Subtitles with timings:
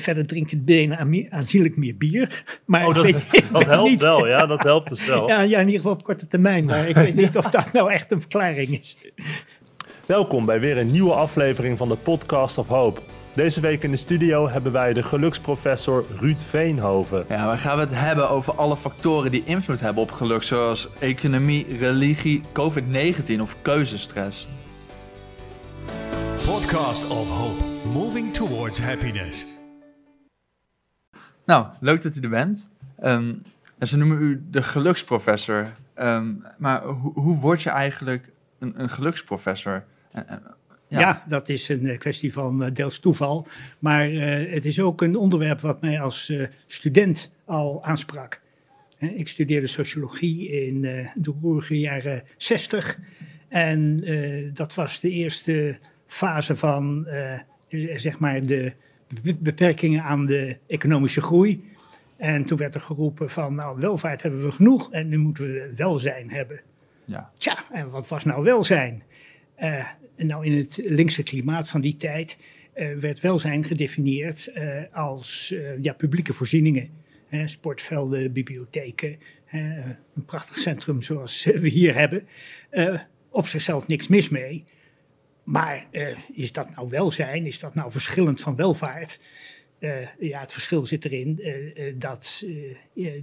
[0.00, 2.44] verder drinken de aanzienlijk meer bier.
[2.64, 3.06] Maar oh, dat,
[3.52, 5.28] dat helpt wel, ja, dat helpt dus wel.
[5.28, 6.64] Ja, ja, in ieder geval op korte termijn.
[6.64, 8.96] Maar ik weet niet of dat nou echt een verklaring is.
[10.06, 13.00] Welkom bij weer een nieuwe aflevering van de Podcast of Hope.
[13.34, 17.24] Deze week in de studio hebben wij de geluksprofessor Ruud Veenhoven.
[17.28, 21.76] Ja, we gaan het hebben over alle factoren die invloed hebben op geluk, zoals economie,
[21.76, 24.48] religie, COVID-19 of keuzestress.
[26.46, 29.63] Podcast of Hope, moving towards happiness.
[31.44, 32.68] Nou, leuk dat u er bent.
[33.02, 33.42] Um,
[33.80, 35.72] ze noemen u de geluksprofessor.
[35.96, 36.82] Um, maar
[37.14, 39.84] hoe word je eigenlijk een, een geluksprofessor?
[40.88, 41.24] Ja.
[41.28, 43.46] dat is een eh, kwestie van uh, deels toeval.
[43.78, 46.32] Maar uh, het is ook een onderwerp wat mij als
[46.66, 48.40] student al aansprak.
[48.98, 50.80] ik studeerde sociologie in
[51.14, 52.98] de roerige jaren 60.
[53.48, 54.04] En
[54.54, 57.06] dat was de eerste fase van
[57.94, 58.72] zeg maar de
[59.38, 61.72] beperkingen aan de economische groei.
[62.16, 65.72] En toen werd er geroepen van, nou, welvaart hebben we genoeg en nu moeten we
[65.76, 66.60] welzijn hebben.
[67.04, 67.30] Ja.
[67.38, 69.02] Tja, en wat was nou welzijn?
[69.62, 72.36] Uh, nou, in het linkse klimaat van die tijd
[72.74, 76.88] uh, werd welzijn gedefinieerd uh, als ja, publieke voorzieningen.
[77.44, 79.16] sportvelden, bibliotheken,
[79.50, 82.26] een prachtig centrum zoals we hier hebben.
[83.30, 84.64] op zichzelf niks mis mee.
[85.44, 85.86] Maar
[86.32, 87.46] is dat nou welzijn?
[87.46, 89.20] Is dat nou verschillend van welvaart?
[90.18, 91.40] ja, het verschil zit erin
[91.98, 92.44] dat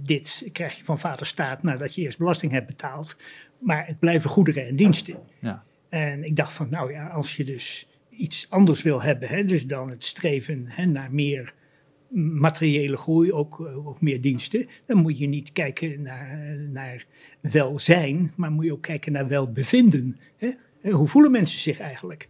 [0.02, 3.16] dit krijg je van vader staat nadat je eerst belasting hebt betaald.
[3.58, 5.16] Maar het blijven goederen en diensten.
[5.40, 5.64] Ja.
[5.88, 9.66] En ik dacht van, nou ja, als je dus iets anders wil hebben, hè, dus
[9.66, 11.54] dan het streven hè, naar meer
[12.14, 17.04] materiële groei, ook, eh, ook meer diensten, dan moet je niet kijken naar, naar
[17.40, 20.18] welzijn, maar moet je ook kijken naar welbevinden.
[20.36, 20.50] Hè?
[20.90, 22.28] Hoe voelen mensen zich eigenlijk?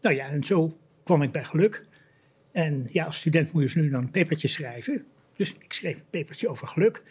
[0.00, 1.86] Nou ja, en zo kwam ik bij geluk.
[2.52, 5.04] En ja, als student moet je dus nu dan een papertje schrijven.
[5.36, 7.02] Dus ik schreef een papertje over geluk.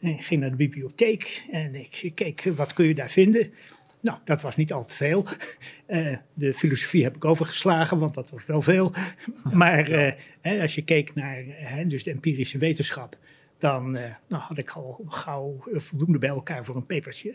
[0.00, 3.52] En ik ging naar de bibliotheek en ik keek wat kun je daar vinden.
[4.00, 5.26] Nou, dat was niet al te veel.
[5.88, 8.92] Uh, de filosofie heb ik overgeslagen, want dat was wel veel.
[9.52, 13.18] Maar uh, hè, als je keek naar hè, dus de empirische wetenschap,
[13.58, 17.34] dan uh, nou, had ik al gauw voldoende bij elkaar voor een papertje.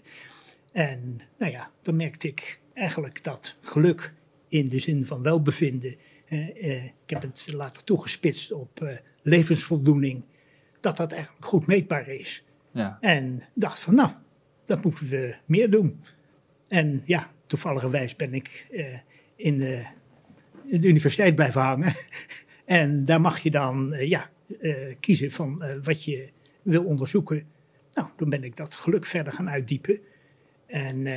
[0.78, 4.14] En nou ja, dan merkte ik eigenlijk dat geluk
[4.48, 5.96] in de zin van welbevinden.
[6.26, 10.24] ik heb het later toegespitst op levensvoldoening,
[10.80, 12.44] dat dat eigenlijk goed meetbaar is.
[12.72, 12.98] Ja.
[13.02, 14.12] En dacht van, nou,
[14.66, 16.04] dat moeten we meer doen.
[16.68, 18.86] En ja, toevalligerwijs ben ik uh,
[19.36, 19.84] in, de,
[20.66, 21.94] in, de, universiteit blijven hangen.
[22.66, 24.30] en daar mag je dan uh, ja,
[25.00, 26.30] kiezen van wat je
[26.62, 27.46] wil onderzoeken.
[27.92, 30.00] Nou, toen ben ik dat geluk verder gaan uitdiepen.
[30.68, 31.08] En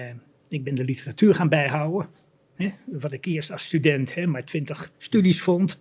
[0.49, 2.09] ik ben de literatuur gaan bijhouden.
[2.55, 5.79] Hè, wat ik eerst als student hè, maar twintig studies vond.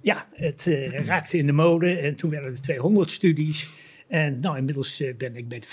[0.00, 0.64] Ja, het
[1.04, 3.68] raakte in de mode en toen werden er 200 studies.
[4.08, 5.66] En nou, inmiddels ben ik bij de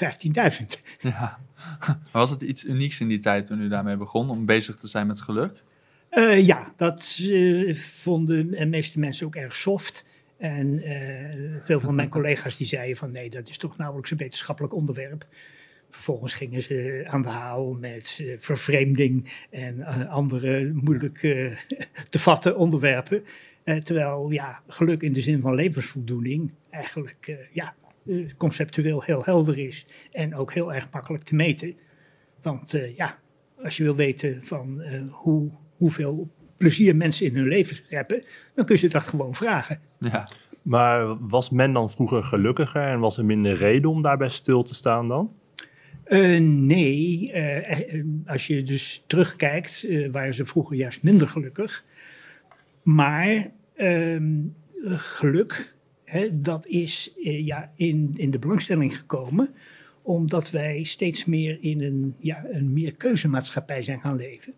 [0.60, 1.00] 15.000.
[1.00, 1.40] Ja.
[2.12, 5.08] Was het iets unieks in die tijd toen u daarmee begon, om bezig te zijn
[5.08, 5.64] met geluk?
[6.12, 10.06] Uh, ja, dat uh, vonden de meeste mensen ook erg soft.
[10.38, 10.82] En
[11.64, 15.26] veel van mijn collega's die zeiden van nee, dat is toch nauwelijks een wetenschappelijk onderwerp.
[15.90, 21.18] Vervolgens gingen ze aan de haal met vervreemding en andere moeilijk
[22.10, 23.24] te vatten onderwerpen.
[23.64, 27.76] terwijl ja, geluk in de zin van levensvoldoening eigenlijk ja,
[28.38, 31.76] conceptueel heel helder is en ook heel erg makkelijk te meten.
[32.42, 33.20] Want ja,
[33.64, 38.24] als je wil weten van hoe, hoeveel plezier mensen in hun leven hebben,
[38.56, 39.80] dan kun je dat gewoon vragen.
[40.00, 40.28] Ja.
[40.64, 44.76] Maar was men dan vroeger gelukkiger en was er minder reden om daarbij stil te
[44.76, 45.34] staan dan?
[46.40, 47.34] Nee,
[48.26, 51.86] als je dus terugkijkt, waren ze vroeger juist minder gelukkig.
[52.84, 54.42] Maar ehm,
[54.84, 55.76] geluk
[56.32, 59.50] dat is eh, ja, in, in de belangstelling gekomen
[60.02, 64.54] omdat wij steeds meer in een, ja, een meer keuzemaatschappij zijn gaan leven.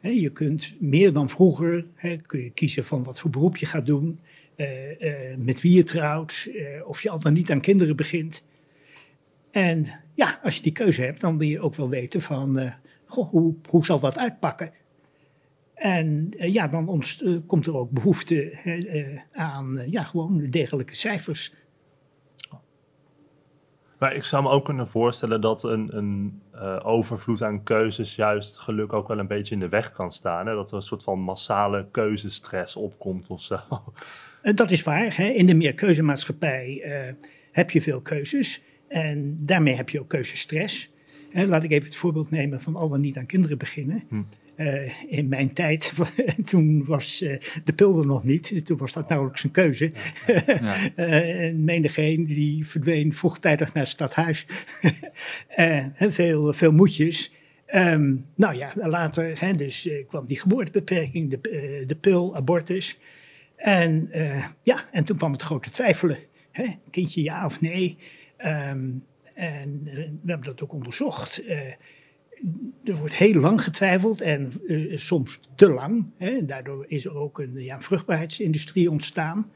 [0.00, 1.86] je kunt meer dan vroeger
[2.26, 4.20] kun je kiezen van wat voor beroep je gaat doen,
[4.56, 6.48] eh, eh, met wie je trouwt,
[6.86, 8.44] of je al dan niet aan kinderen begint.
[9.58, 12.72] En ja, als je die keuze hebt, dan wil je ook wel weten van
[13.06, 14.72] goh, hoe, hoe zal dat uitpakken.
[15.74, 18.58] En uh, ja, dan ontst, uh, komt er ook behoefte
[19.32, 21.54] aan ja, gewoon degelijke cijfers.
[23.98, 26.42] Maar ik zou me ook kunnen voorstellen dat een, een
[26.82, 30.46] overvloed aan keuzes juist geluk ook wel een beetje in de weg kan staan.
[30.46, 30.54] Hè?
[30.54, 33.58] Dat er een soort van massale keuzestress opkomt of zo.
[34.54, 35.16] dat is waar.
[35.16, 35.24] Hè?
[35.24, 36.82] In de meerkeuzemaatschappij
[37.52, 38.62] heb je veel keuzes.
[38.88, 40.90] En daarmee heb je ook keuzestress.
[41.30, 44.02] Hè, laat ik even het voorbeeld nemen van al dan niet aan kinderen beginnen.
[44.08, 44.22] Hm.
[45.08, 45.92] in mijn tijd,
[46.50, 47.18] toen was
[47.64, 48.66] de pil er nog niet.
[48.66, 49.92] Toen was dat nauwelijks een keuze.
[50.46, 50.94] Ja.
[50.94, 54.46] en menigeen die verdween vroegtijdig naar het stadhuis.
[55.96, 57.32] veel, veel moedjes.
[57.66, 61.40] Ehm, nou ja, later hè, dus, kwam die geboortebeperking, de,
[61.86, 62.98] de pil, abortus.
[63.56, 64.10] En
[64.62, 66.18] ja, en toen kwam het grote twijfelen.
[66.50, 67.98] Hè, kindje ja of nee.
[68.38, 68.88] Ehm,
[69.34, 69.84] en
[70.22, 71.42] we hebben dat ook onderzocht
[72.84, 76.10] er wordt heel lang getwijfeld en uh, soms te lang.
[76.16, 76.44] Hè.
[76.44, 79.50] Daardoor is er ook een ja, vruchtbaarheidsindustrie ontstaan.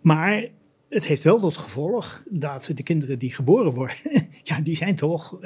[0.00, 0.44] Maar
[0.88, 3.96] het heeft wel tot gevolg dat de kinderen die geboren worden,
[4.42, 5.38] ja, die zijn toch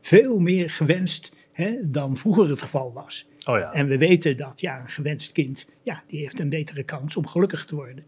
[0.00, 3.28] veel meer gewenst hè, dan vroeger het geval was.
[3.46, 3.72] Oh ja.
[3.72, 7.26] En we weten dat ja, een gewenst kind, ja, die heeft een betere kans om
[7.26, 8.04] gelukkig te worden.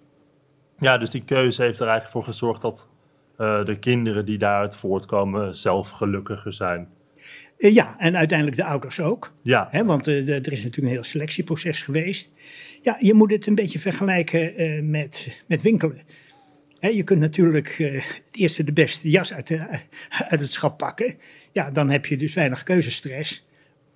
[0.79, 2.89] Ja, dus die keuze heeft er eigenlijk voor gezorgd dat
[3.39, 6.89] uh, de kinderen die daaruit voortkomen zelf gelukkiger zijn.
[7.59, 9.33] Uh, ja, en uiteindelijk de ouders ook.
[9.43, 9.69] Ja.
[9.71, 12.31] Hè, want uh, er is natuurlijk een heel selectieproces geweest.
[12.83, 16.01] Ja, je moet het een beetje vergelijken uh, met, met winkelen.
[16.79, 19.67] Hè, je kunt natuurlijk het eerste de beste jas uit, de,
[20.31, 21.15] uit het schap pakken.
[21.53, 23.47] Ja, dan heb je dus weinig keuzestress.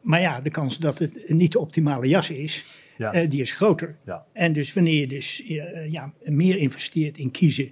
[0.01, 2.65] Maar ja, de kans dat het niet de optimale jas is,
[2.97, 3.25] ja.
[3.25, 3.97] die is groter.
[4.05, 4.25] Ja.
[4.33, 5.45] En dus wanneer je dus
[5.91, 7.71] ja, meer investeert in kiezen,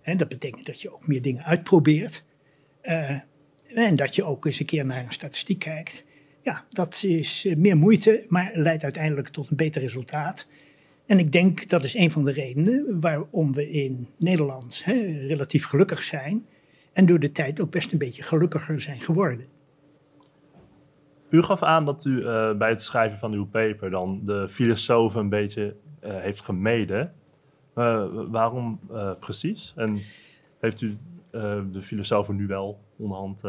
[0.00, 2.24] hè, dat betekent dat je ook meer dingen uitprobeert.
[3.74, 6.04] En dat je ook eens een keer naar een statistiek kijkt.
[6.42, 10.46] Ja, dat is eh, meer moeite, maar leidt uiteindelijk tot een beter resultaat.
[11.06, 15.64] En ik denk dat is een van de redenen waarom we in Nederland hè, relatief
[15.64, 16.46] gelukkig zijn.
[16.92, 19.46] En door de tijd ook best een beetje gelukkiger zijn geworden.
[21.30, 25.20] U gaf aan dat u uh, bij het schrijven van uw paper dan de filosofen
[25.20, 27.12] een beetje heeft gemeden.
[27.76, 28.80] Uh, waarom
[29.20, 29.72] precies?
[29.76, 30.00] En
[30.60, 30.96] heeft u
[31.72, 33.42] de filosofen nu wel onderhand?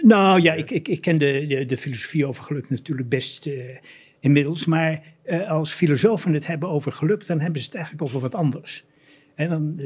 [0.00, 3.50] Nou ja, ik, ik, ik ken de, de, de, filosofie over geluk natuurlijk best
[4.20, 4.66] inmiddels.
[4.66, 5.02] Maar
[5.48, 8.84] als filosofen het hebben over geluk, dan hebben ze het eigenlijk over wat anders.
[9.36, 9.80] En dan,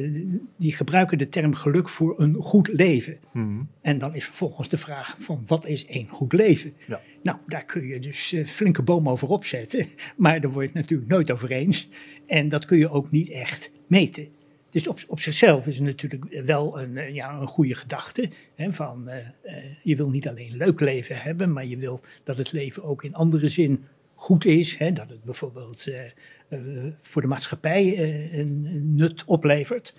[0.57, 3.19] die gebruiken de term geluk voor een goed leven.
[3.33, 3.69] Mm.
[3.81, 6.73] En dan is vervolgens de vraag van wat is een goed leven?
[6.87, 7.01] Ja.
[7.23, 9.87] Nou, daar kun je dus flinke boom over opzetten.
[10.17, 11.89] Maar daar word je het natuurlijk nooit over eens.
[12.27, 14.29] En dat kun je ook niet echt meten.
[14.71, 18.29] Dus op, op zichzelf is het natuurlijk wel een, eh, ja, een goede gedachte.
[18.55, 22.01] Hè, van, uh, uh, je wil niet alleen een leuk leven hebben, maar je wil
[22.25, 23.85] dat het leven ook in andere zin
[24.21, 24.77] goed is.
[24.77, 26.61] Hè, dat het bijvoorbeeld uh,
[27.03, 27.99] voor de maatschappij
[28.33, 29.95] een, een, nut oplevert.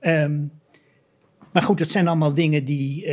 [0.00, 0.52] Um,
[1.52, 3.06] maar goed, dat zijn allemaal dingen die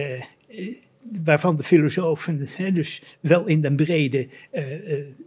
[1.24, 4.28] waarvan de filosofen hè, dus wel in den brede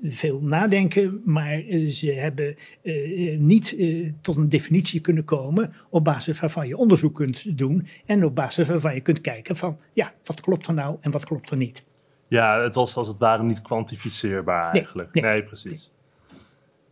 [0.03, 2.57] veel nadenken, maar ze hebben
[3.39, 3.77] niet
[4.21, 8.69] tot een definitie kunnen komen op basis waarvan je onderzoek kunt doen en op basis
[8.69, 11.85] waarvan je kunt kijken van ja, wat klopt er nou en wat klopt er niet.
[12.29, 15.15] Ja, het was als het ware niet kwantificeerbaar eigenlijk.
[15.15, 15.91] Nee, nee, nee precies.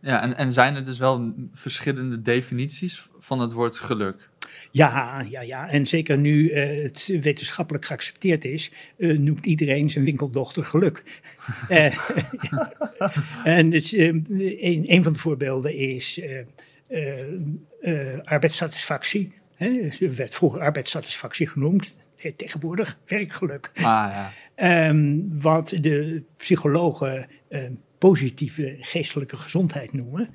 [0.01, 4.29] Ja, en, en zijn er dus wel verschillende definities van het woord geluk?
[4.71, 5.69] Ja, ja, ja.
[5.69, 11.21] En zeker nu uh, het wetenschappelijk geaccepteerd is, uh, noemt iedereen zijn winkeldochter geluk.
[11.69, 11.85] uh,
[13.57, 14.25] en het, een,
[14.91, 16.21] een, van de voorbeelden is
[18.23, 19.33] arbeidssatisfactie.
[19.55, 19.89] Hè?
[19.99, 21.99] Er werd vroeger arbeidssatisfactie genoemd.
[22.23, 23.71] Heet tegenwoordig werkgeluk.
[23.73, 24.89] Ah, ja.
[24.89, 27.27] um, wat de psychologen
[28.09, 30.29] positieve geestelijke gezondheid noemen.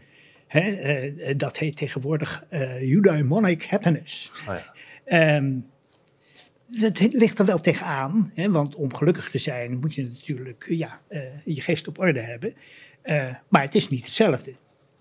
[0.53, 4.33] Uh, dat heet tegenwoordig uh, eudaimonic happiness.
[4.49, 4.57] Oh
[5.07, 5.37] ja.
[5.37, 5.67] um,
[6.67, 11.01] dat ligt er wel tegenaan, hè, want om gelukkig te zijn moet je natuurlijk ja,
[11.11, 12.55] uh, je geest op orde hebben.
[13.49, 14.55] maar het is niet hetzelfde.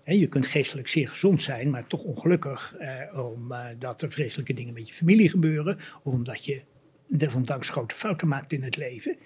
[0.04, 2.76] Je kunt geestelijk zeer gezond zijn, maar toch ongelukkig
[3.12, 5.78] omdat er vreselijke dingen met je familie gebeuren.
[6.02, 6.62] Of omdat je
[7.08, 9.16] desondanks grote fouten maakt in het leven.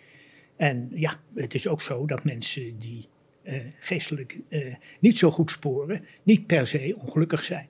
[0.57, 3.09] En ja, het is ook zo dat mensen die
[3.45, 7.69] uh, geestelijk uh, niet zo goed sporen, niet per se ongelukkig zijn.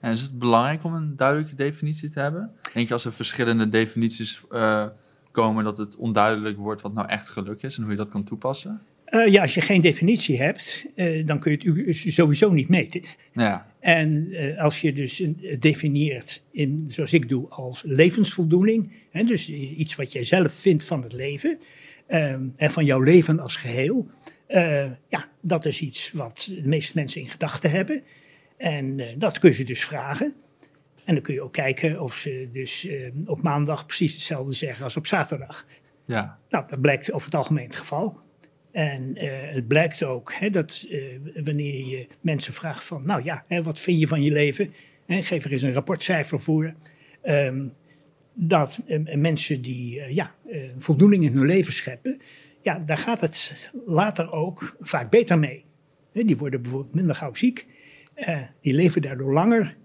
[0.00, 2.52] En is het belangrijk om een duidelijke definitie te hebben?
[2.72, 4.86] Denk je als er verschillende definities uh,
[5.30, 8.24] komen dat het onduidelijk wordt wat nou echt geluk is en hoe je dat kan
[8.24, 8.82] toepassen?
[9.26, 10.86] ja, als je geen definitie hebt,
[11.24, 13.02] dan kun je het sowieso niet meten.
[13.32, 13.71] Ja.
[13.82, 15.22] En als je dus
[15.58, 21.02] definieert, in, zoals ik doe, als levensvoldoening, hè, dus iets wat jij zelf vindt van
[21.02, 21.58] het leven
[22.56, 24.10] en van jouw leven als geheel,
[25.08, 28.02] ja, dat is iets wat de meeste mensen in gedachten hebben.
[28.56, 30.34] En dat kun je dus vragen.
[31.04, 34.84] En dan kun je ook kijken of ze dus uh, op maandag precies hetzelfde zeggen
[34.84, 35.66] als op zaterdag.
[36.06, 36.38] Ja.
[36.48, 38.20] Nou, dat blijkt over het algemeen het geval.
[38.72, 39.12] En
[39.54, 40.86] het blijkt ook hè, dat
[41.44, 44.72] wanneer je mensen vraagt van, nou ja, hè, wat vind je van je leven?
[45.06, 46.74] Hè, geef er eens een rapportcijfer voor.
[47.24, 47.72] Um,
[48.34, 48.80] dat
[49.16, 50.34] mensen die ja,
[50.78, 52.20] voldoening in hun leven scheppen,
[52.62, 55.64] ja, daar gaat het later ook vaak beter mee.
[56.12, 57.66] Hè, Die worden bijvoorbeeld minder gauw ziek,
[58.14, 59.76] eh, die leven daardoor langer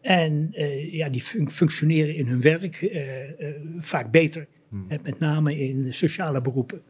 [0.00, 4.46] en eh, ja, die fun- functioneren in hun werk eh, eh, vaak beter.
[4.88, 6.82] Hè, met name in sociale beroepen.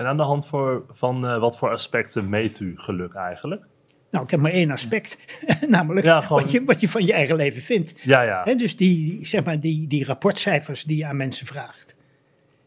[0.00, 3.62] En aan de hand voor, van eh, wat voor aspecten meet u geluk eigenlijk?
[4.10, 5.16] Nou, ik heb maar één aspect,
[5.68, 8.00] namelijk Ja, gewoon- wat, je, wat je van je eigen leven vindt.
[8.02, 8.54] Ja, ja.
[8.54, 11.96] Dus die, zeg maar, die, die rapportcijfers die je aan mensen vraagt.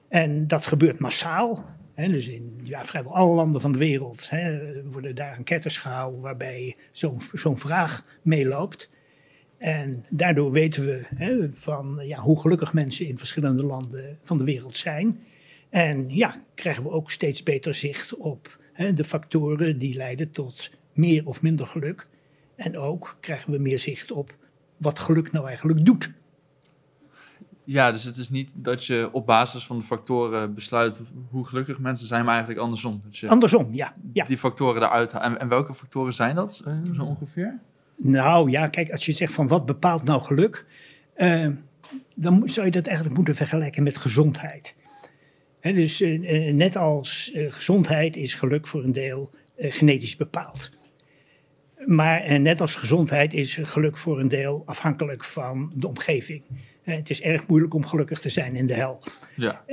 [0.10, 1.66] En dat gebeurt massaal.
[1.96, 4.30] Dus in ja, vrijwel alle landen van de wereld
[4.92, 8.90] worden daar enquêtes gehouden waarbij zo'n zo'n vraag meeloopt.
[9.58, 14.78] En daardoor weten we van ja, hoe gelukkig mensen in verschillende landen van de wereld
[14.78, 15.20] zijn.
[15.74, 20.72] En ja, krijgen we ook steeds beter zicht op hè, de factoren die leiden tot
[20.94, 22.08] meer of minder geluk.
[22.56, 24.36] En ook krijgen we meer zicht op
[24.78, 26.12] wat geluk nou eigenlijk doet.
[27.64, 31.80] Ja, dus het is niet dat je op basis van de factoren besluit hoe gelukkig
[31.80, 33.02] mensen zijn, maar eigenlijk andersom.
[33.04, 33.96] Dat je Andersom, ja.
[34.14, 34.26] ja.
[34.26, 35.26] die factoren eruit haalt.
[35.26, 37.60] En, en welke factoren zijn dat eh, zo ongeveer?
[37.96, 40.66] Nou ja, kijk, als je zegt van wat bepaalt nou geluk,
[41.14, 41.48] eh,
[42.16, 44.76] dan zou je dat eigenlijk moeten vergelijken met gezondheid.
[45.72, 50.72] Dus eh, eh, net als eh, gezondheid is geluk voor een deel genetisch bepaald.
[51.86, 56.44] Maar net als gezondheid is geluk voor een deel afhankelijk van de omgeving.
[56.84, 59.00] Het is erg moeilijk om gelukkig te zijn in de hel.
[59.36, 59.64] Ja.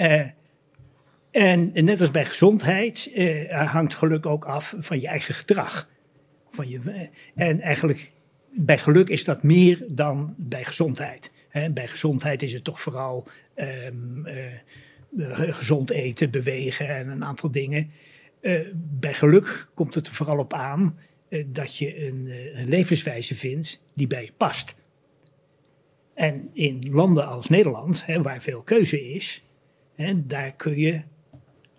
[1.30, 3.10] En net als bij gezondheid
[3.48, 5.88] hangt geluk ook af van je eigen gedrag.
[6.50, 8.12] Van je, en eigenlijk
[8.50, 11.30] bij geluk is dat meer dan bij gezondheid.
[11.72, 14.52] Bij gezondheid is het toch vooral ehm, eh, eh,
[15.16, 17.90] gezond eten, bewegen en een aantal dingen.
[18.40, 20.94] Eh, bij geluk komt het er vooral op aan
[21.28, 24.74] eh, dat je een, eh, een levenswijze vindt die bij je past.
[26.14, 29.44] En in landen als Nederland, hè, waar veel keuze is,
[29.94, 31.02] hè, daar kun je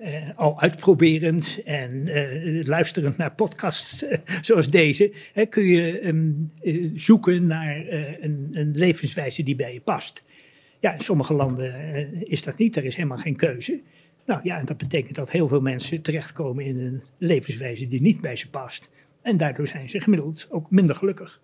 [0.01, 6.31] eh, al uitproberend en eh, luisterend naar podcasts eh, zoals deze, hè, kun je ehm,
[6.61, 10.23] eh, zoeken naar eh, een, een levenswijze die bij je past.
[10.81, 13.81] Ja, in sommige landen eh, is dat niet, er is helemaal geen keuze.
[14.25, 18.21] Nou ja, en dat betekent dat heel veel mensen terechtkomen in een levenswijze die niet
[18.21, 18.89] bij ze past.
[19.21, 21.41] En daardoor zijn ze gemiddeld ook minder gelukkig.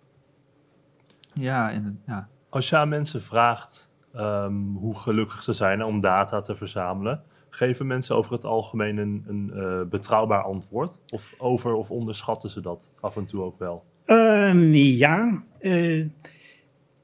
[1.34, 2.30] Ja, ja.
[2.50, 7.88] Als je aan mensen vraagt ehm, hoe gelukkig ze zijn om data te verzamelen, geven
[7.88, 11.00] mensen over het algemeen een, een eh, betrouwbaar antwoord?
[11.14, 13.84] Of over of onderschatten ze dat af en toe ook wel?
[14.06, 16.06] Ehm, ja, eh,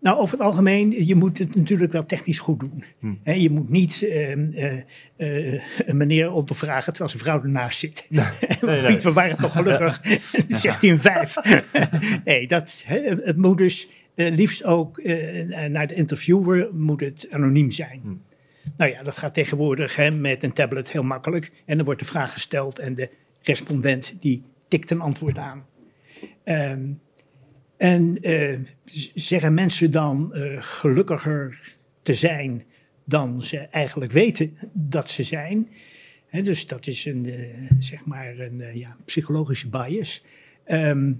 [0.04, 2.84] nou over het algemeen, je moet het natuurlijk wel technisch goed doen.
[3.00, 3.14] Hm.
[3.24, 4.78] Hè, je moet niet ehm, eh,
[5.18, 8.08] eh, een meneer ondervragen terwijl zijn vrouw ernaast zit.
[8.10, 8.86] nee.
[8.88, 10.02] Piet, we waren toch gelukkig?
[10.48, 11.36] Dan zegt hij een vijf.
[12.24, 15.04] nee, dat, het moet dus eh, liefst ook
[15.70, 18.00] naar de interviewer moet het anoniem zijn.
[18.04, 18.14] Hm.
[18.78, 21.52] Nou ja, dat gaat tegenwoordig met een tablet heel makkelijk.
[21.66, 23.10] En dan wordt de vraag gesteld en de
[23.42, 25.66] respondent die tikt een antwoord aan.
[26.44, 26.82] Ehm,
[27.84, 28.60] en eh,
[29.16, 32.64] zeggen mensen dan eh, gelukkiger te zijn
[33.06, 35.70] dan ze eigenlijk weten dat ze zijn?
[36.28, 40.24] Hè, dus dat is een, eh, zeg maar een eh, ja, psychologische bias.
[40.64, 41.14] Ehm,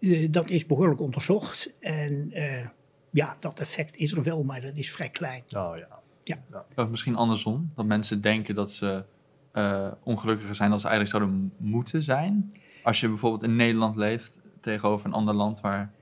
[0.00, 1.70] eh, dat is behoorlijk onderzocht.
[1.80, 2.66] En eh,
[3.10, 5.42] ja, dat effect is er wel, maar dat is vrij klein.
[5.56, 5.76] Oh
[6.24, 6.44] ja.
[6.76, 9.04] Of misschien andersom, dat mensen denken dat ze
[9.52, 12.52] eh, ongelukkiger zijn dan ze eigenlijk zouden moeten zijn.
[12.82, 15.92] Als je bijvoorbeeld in Nederland leeft tegenover een ander land waar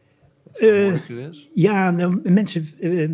[0.45, 1.49] het Eh, moeilijker is.
[1.55, 3.11] Ja, nou, mensen eh,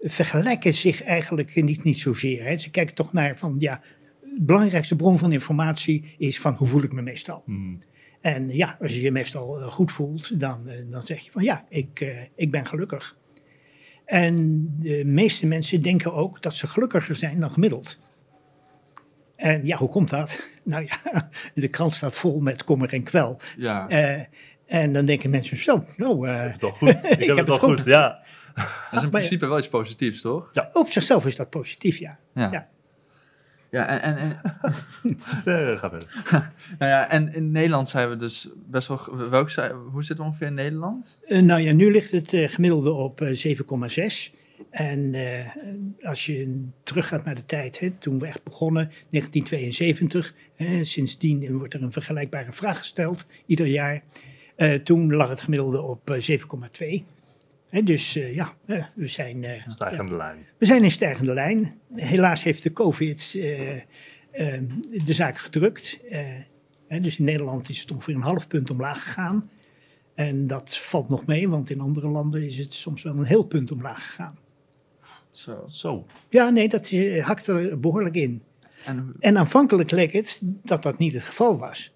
[0.00, 2.44] vergelijken zich eigenlijk niet, niet zozeer.
[2.44, 2.58] Hè.
[2.58, 3.80] Ze kijken toch naar van, ja,
[4.20, 7.42] de belangrijkste bron van informatie is van hoe voel ik me meestal.
[7.46, 7.76] Hm.
[8.20, 11.64] En ja, als je je meestal eh, goed voelt, dan, dan zeg je van ja,
[11.68, 13.16] ik, ik ben gelukkig.
[14.04, 17.98] En de meeste mensen denken ook dat ze gelukkiger zijn dan gemiddeld.
[19.34, 20.38] En ja, hoe komt dat?
[20.64, 23.40] Nou ja, de krant staat vol met kommer en kwel.
[23.56, 23.88] Ja,
[24.68, 26.88] en dan denken mensen zo, nou, eh, Ik heb het al goed.
[27.18, 27.76] Ik heb, heb het al goed.
[27.80, 27.84] goed.
[27.84, 28.22] Ja.
[28.54, 30.50] dat is in principe wel iets positiefs, toch?
[30.72, 32.18] op zichzelf is dat positief, ja.
[32.34, 32.50] Ja.
[32.52, 32.68] Ja.
[33.70, 34.40] Ja, en, en, en,
[35.44, 36.22] Eh, ga verder.
[36.78, 39.28] nou ja, en in Nederland zijn we dus best wel...
[39.30, 39.50] Welk,
[39.90, 41.18] hoe zit het ongeveer in Nederland?
[41.26, 43.56] Eh, nou ja, nu ligt het eh, gemiddelde op eh,
[44.30, 44.36] 7,6.
[44.70, 45.46] En eh,
[46.02, 50.34] als je teruggaat naar de tijd, hè, toen we echt begonnen, 1972.
[50.56, 54.02] Hè, sindsdien wordt er een vergelijkbare vraag gesteld, ieder jaar.
[54.58, 56.38] Eh, toen lag het gemiddelde op eh,
[57.00, 57.04] 7,2.
[57.68, 60.46] Hè, dus eh, ja, eh, we, zijn, eh, Stijgende lijn.
[60.58, 61.78] we zijn in stijgende lijn.
[61.94, 63.82] Helaas heeft de COVID eh, eh,
[65.04, 66.00] de zaak gedrukt.
[66.10, 66.26] Eh,
[66.88, 69.40] hè, dus in Nederland is het ongeveer een half punt omlaag gegaan.
[70.14, 73.44] En dat valt nog mee, want in andere landen is het soms wel een heel
[73.44, 74.38] punt omlaag gegaan.
[75.30, 75.64] Zo.
[75.68, 76.06] Zo.
[76.28, 78.42] Ja, nee, dat eh, hakt er behoorlijk in.
[78.84, 81.92] En, En aanvankelijk leek het dat dat niet het geval was.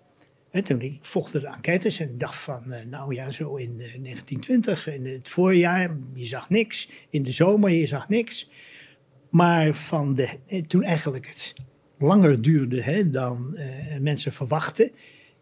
[0.52, 3.70] Hè, toen ik volgde de enquêtes en ik dacht van, eh, nou ja, zo in
[3.80, 6.88] eh, 1920, in het voorjaar, je zag niks.
[7.10, 8.48] In de zomer, je zag niks.
[9.32, 11.54] Maar van de, eh, toen eigenlijk het
[11.98, 14.90] langer duurde hè, dan eh, mensen verwachten.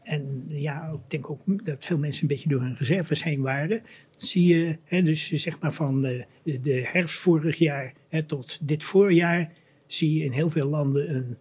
[0.03, 3.83] En ja, ik denk ook dat veel mensen een beetje door hun reserves heen waren.
[4.17, 8.59] Zie je, hè, dus zeg maar van eh, de, de herfst vorig jaar hè, tot
[8.63, 9.53] dit voorjaar,
[9.87, 11.37] zie je in heel veel landen een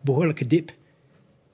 [0.00, 0.72] behoorlijke dip.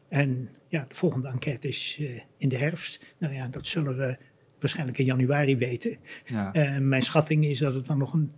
[0.08, 3.14] En ja, de volgende enquête is eh, in de herfst.
[3.18, 4.16] Nou ja, dat zullen we
[4.60, 5.96] waarschijnlijk in januari weten.
[6.26, 6.52] ja.
[6.52, 8.32] Eh, mijn schatting is dat het dan nog een,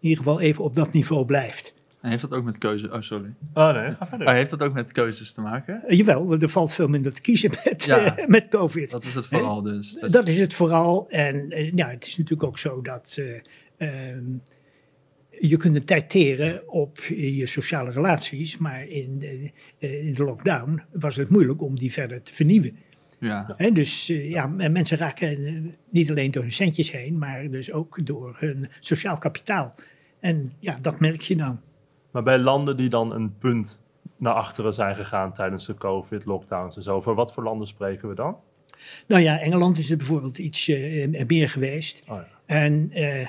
[0.00, 1.74] in ieder geval even op dat niveau blijft.
[2.00, 2.92] en heeft dat ook met keuze...
[2.92, 3.34] Oh, sorry.
[3.54, 4.26] Oh nee, ga verder.
[4.26, 5.82] Maar heeft dat ook met keuzes te maken?
[5.86, 8.14] Eh, jawel, er valt veel minder te kiezen met, Ja.
[8.26, 8.90] met COVID.
[8.90, 9.92] Dat is het vooral dus.
[9.92, 11.08] Dat- Dat is het vooral.
[11.10, 14.24] En ja, het is natuurlijk ook zo dat eh, ehm,
[15.40, 20.24] je kunt een tijd teren op je sociale relaties, maar in de, eh, in de
[20.24, 22.76] lockdown was het moeilijk om die verder te vernieuwen.
[23.18, 23.54] ja.
[23.56, 25.54] Hè, dus eh, ja, en mensen raken eh,
[25.90, 29.74] niet alleen door hun centjes heen, maar dus ook door hun sociaal kapitaal.
[30.20, 31.60] En ja, dat merk je dan.
[32.10, 33.78] Maar bij landen die dan een punt
[34.16, 38.14] naar achteren zijn gegaan tijdens de COVID-lockdowns en zo, voor wat voor landen spreken we
[38.14, 38.36] dan?
[39.06, 42.02] Nou ja, Engeland is er bijvoorbeeld iets eh, meer geweest.
[42.08, 42.26] Oh ja.
[42.46, 43.28] En eh,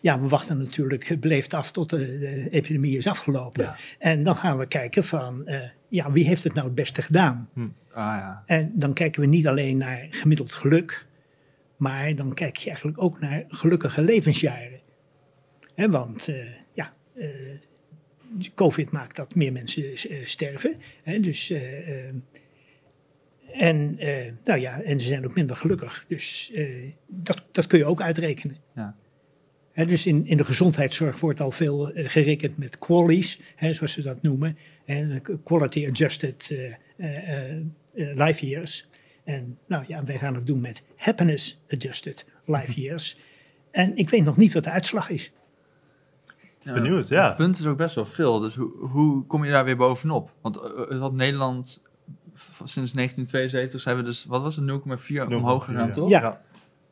[0.00, 3.64] ja, we wachten natuurlijk beleefd af tot de, de epidemie is afgelopen.
[3.64, 3.76] Ja.
[3.98, 7.48] En dan gaan we kijken van, eh, ja, wie heeft het nou het beste gedaan?
[7.54, 8.42] Ah ja.
[8.46, 11.06] En dan kijken we niet alleen naar gemiddeld geluk,
[11.76, 14.80] maar dan kijk je eigenlijk ook naar gelukkige levensjaren.
[15.74, 17.28] Hè, want eh, ja, eh,
[18.54, 19.84] COVID maakt dat meer mensen
[20.24, 20.76] sterven.
[21.02, 21.52] Hè, dus,
[23.52, 23.98] en,
[24.44, 26.04] nou ja, en ze zijn ook minder gelukkig.
[26.08, 26.52] Dus
[27.06, 28.56] dat, dat kun je ook uitrekenen.
[28.74, 28.94] Ja.
[29.86, 34.02] Dus in, in de gezondheidszorg wordt al veel eh, gerekend met qualies, hè, zoals ze
[34.02, 34.58] dat noemen.
[34.84, 36.54] Hè, de quality adjusted
[36.96, 38.88] eh, eh, life years.
[39.24, 43.18] En nou ja, wij gaan het doen met happiness adjusted life years.
[43.70, 45.32] En ik weet nog niet wat de uitslag is.
[46.62, 47.26] Ja, Benieuwd, ja.
[47.26, 48.40] Het punt is ook best wel veel.
[48.40, 50.32] Dus hoe, hoe kom je daar weer bovenop?
[50.40, 50.56] Want
[50.88, 51.82] had Nederland
[52.64, 56.10] sinds 1972 zijn we dus, wat was het, 0,4 omhoog gegaan, toch?
[56.10, 56.20] Ja.
[56.20, 56.40] Ja.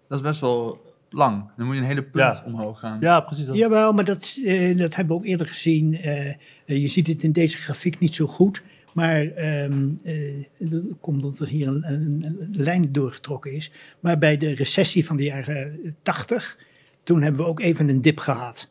[0.08, 1.50] Dat is best wel lang.
[1.56, 2.42] Dan moet je een hele punt Ja.
[2.46, 2.96] omhoog gaan.
[3.00, 3.46] Ja, precies.
[3.46, 5.94] Dat, Jawel, maar dat, eh, dat hebben we ook eerder gezien.
[5.94, 8.62] Eh, eh, je ziet het in deze grafiek niet zo goed.
[8.92, 13.72] Maar ehm, eh, dat komt omdat er hier een, een, een lijn doorgetrokken is.
[14.00, 16.58] Maar bij de recessie van de jaren 80,
[17.02, 18.68] toen hebben we ook even een dip gehad.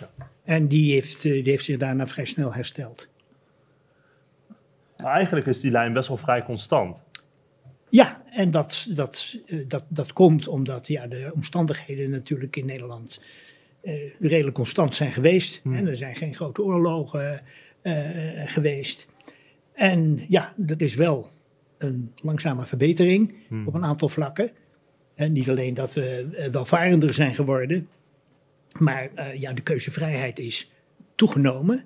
[0.00, 0.08] Ja.
[0.44, 3.08] En die heeft, die heeft zich daarna vrij snel hersteld.
[4.96, 7.02] Maar eigenlijk is die lijn best wel vrij constant.
[7.94, 13.20] Ja, en dat, dat, eh, dat, dat komt omdat ja, de omstandigheden natuurlijk in Nederland
[13.80, 15.60] eh, redelijk constant zijn geweest.
[15.62, 15.74] Hmm.
[15.74, 17.42] En er zijn geen grote oorlogen
[17.82, 17.94] eh,
[18.44, 19.06] geweest.
[19.72, 21.30] En ja, dat is wel
[21.78, 23.66] een langzame verbetering Hmm.
[23.66, 24.50] op een aantal vlakken.
[25.14, 27.88] En niet alleen dat we welvarender zijn geworden,
[28.78, 30.70] maar ja, de keuzevrijheid is
[31.14, 31.84] toegenomen.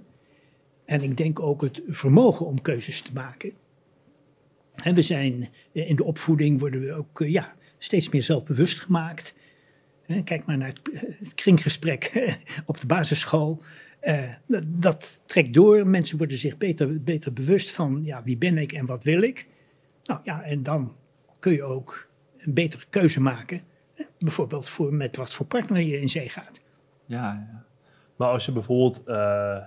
[0.85, 3.53] En ik denk ook het vermogen om keuzes te maken.
[4.85, 8.79] En we zijn eh, in de opvoeding worden we ook eh, ja, steeds meer zelfbewust
[8.79, 9.35] gemaakt.
[10.07, 12.33] Hè, Kijk maar naar het, eh, het kringgesprek
[12.67, 13.63] op de basisschool.
[14.01, 15.87] Eh, dat, dat trekt door.
[15.87, 19.49] Mensen worden zich beter, beter bewust van ja, wie ben ik en wat wil ik.
[20.05, 20.97] Nou ja, en dan
[21.39, 23.61] kun je ook een betere keuze maken.
[23.95, 26.61] Hè, Bijvoorbeeld voor, met wat voor partner je in zee gaat.
[27.05, 27.65] Ja, ja.
[28.17, 29.59] Maar als je bijvoorbeeld eh,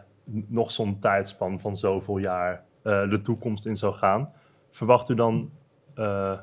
[0.47, 4.31] nog zo'n tijdspan van zoveel jaar eh, de toekomst in zou gaan,
[4.71, 5.51] verwacht u dan
[5.95, 6.39] eh,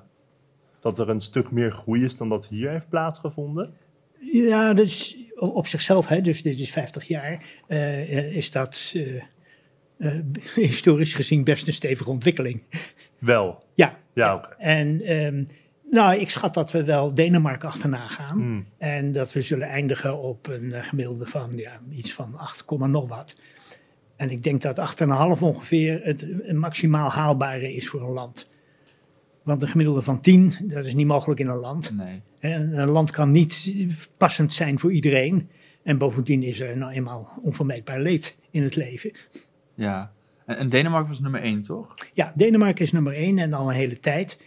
[0.80, 3.74] dat er een stuk meer groei is dan dat hier heeft plaatsgevonden?
[4.20, 8.94] Ja, dus op zichzelf, hè, dus dit is 50 jaar, eh, eh, is dat
[10.54, 12.62] historisch gezien best een stevige ontwikkeling.
[13.18, 13.64] Wel.
[13.74, 14.54] Ja, Ja, oké.
[14.58, 15.44] En ehm,
[15.90, 18.38] nou, ik schat dat we wel Denemarken achterna gaan.
[18.38, 18.66] Hmm.
[18.78, 23.08] En dat we zullen eindigen op een gemiddelde van ja, iets van 8, komma nog
[23.08, 23.36] wat.
[24.18, 24.78] En ik denk dat
[25.36, 28.48] 8,5 ongeveer het maximaal haalbare is voor een land.
[29.42, 31.96] Want een gemiddelde van 10, dat is niet mogelijk in een land.
[31.96, 32.22] Nee.
[32.38, 33.70] En een land kan niet
[34.16, 35.48] passend zijn voor iedereen.
[35.82, 39.12] En bovendien is er nou eenmaal onvermijdbaar leed in het leven.
[39.74, 40.12] Ja.
[40.46, 41.94] En, en Denemarken was nummer één, toch?
[42.12, 44.38] Ja, Denemarken is nummer één en al een hele tijd.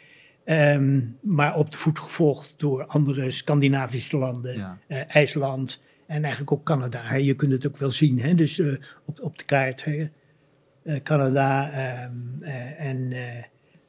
[0.45, 4.77] Ehm, maar op de voet gevolgd door andere Scandinavische landen, Ja.
[4.87, 5.81] eh, IJsland
[6.11, 7.01] en eigenlijk ook Canada.
[7.01, 7.15] hè.
[7.15, 8.35] Je kunt het ook wel zien, hè?
[8.35, 8.73] dus eh,
[9.05, 9.83] op, op de kaart.
[9.83, 10.09] hè.
[10.83, 13.13] Eh, Canada ehm, eh, en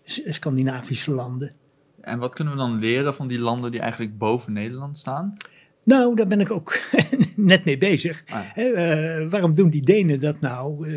[0.04, 1.52] Scandinavische landen.
[2.00, 5.36] En wat kunnen we dan leren van die landen die eigenlijk boven Nederland staan?
[5.84, 6.80] Nou, daar ben ik ook
[7.36, 8.24] net mee bezig.
[8.26, 10.88] Ah, waarom doen die Denen dat nou?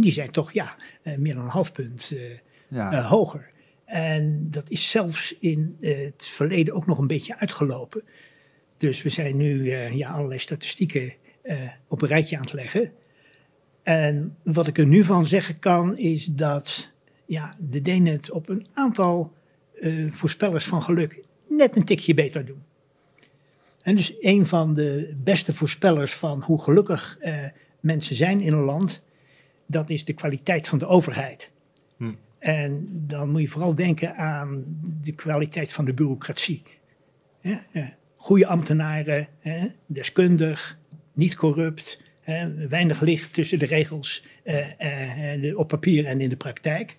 [0.00, 0.76] Die zijn toch ja,
[1.16, 2.12] meer dan een half punt
[2.68, 3.02] ja.
[3.02, 3.50] hoger.
[3.84, 8.02] En dat is zelfs in het verleden ook nog een beetje uitgelopen.
[8.78, 11.12] Dus we zijn nu ja, allerlei statistieken
[11.88, 12.92] op een rijtje aan het leggen.
[13.82, 16.90] En wat ik er nu van zeggen kan, is dat
[17.26, 19.32] ja, de Denen het op een aantal
[20.10, 22.62] voorspellers van geluk net een tikje beter doen.
[23.82, 27.44] En dus een van de beste voorspellers van hoe gelukkig eh,
[27.80, 29.02] mensen zijn in een land,
[29.66, 31.50] dat is de kwaliteit van de overheid.
[31.96, 32.12] Hm.
[32.38, 34.64] En dan moet je vooral denken aan
[35.02, 36.62] de kwaliteit van de bureaucratie.
[37.40, 37.56] Eh,
[38.18, 39.28] goede ambtenaren,
[39.86, 40.78] deskundig,
[41.12, 42.00] niet corrupt,
[42.68, 44.66] weinig licht tussen de regels eh,
[45.40, 46.96] de, op papier en in de praktijk.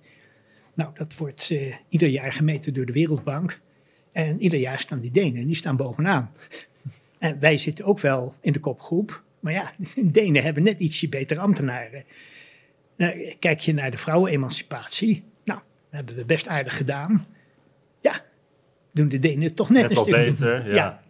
[0.73, 1.53] Nou, dat wordt
[1.89, 3.59] ieder jaar gemeten door de Wereldbank.
[4.11, 6.29] En ieder jaar staan die Denen, die staan bovenaan.
[7.19, 9.23] En wij zitten ook wel in de kopgroep.
[9.39, 12.03] Maar ja, de Denen hebben net ietsje betere ambtenaren.
[12.97, 15.23] Nou, kijk je naar de vrouwenemancipatie.
[15.43, 17.27] Nou, dat hebben we best aardig gedaan.
[18.01, 18.25] Ja,
[18.91, 20.67] doen de Denen toch net, een stuk beter.
[20.67, 20.75] Ja.
[20.75, 21.01] ja.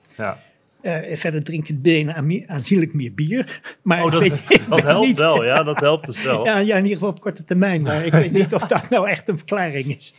[0.82, 3.62] Uh, verder drinken de Denen aanzienlijk meer bier.
[3.82, 4.22] Maar oh, dat,
[4.70, 5.18] dat helpt niet.
[5.18, 6.46] wel, ja, dat helpt dus wel.
[6.46, 7.82] Ja, ja, in ieder geval op korte termijn.
[7.82, 10.14] Maar ik weet niet of dat nou echt een verklaring is.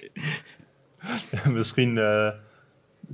[1.52, 1.96] Misschien...
[1.96, 2.28] Uh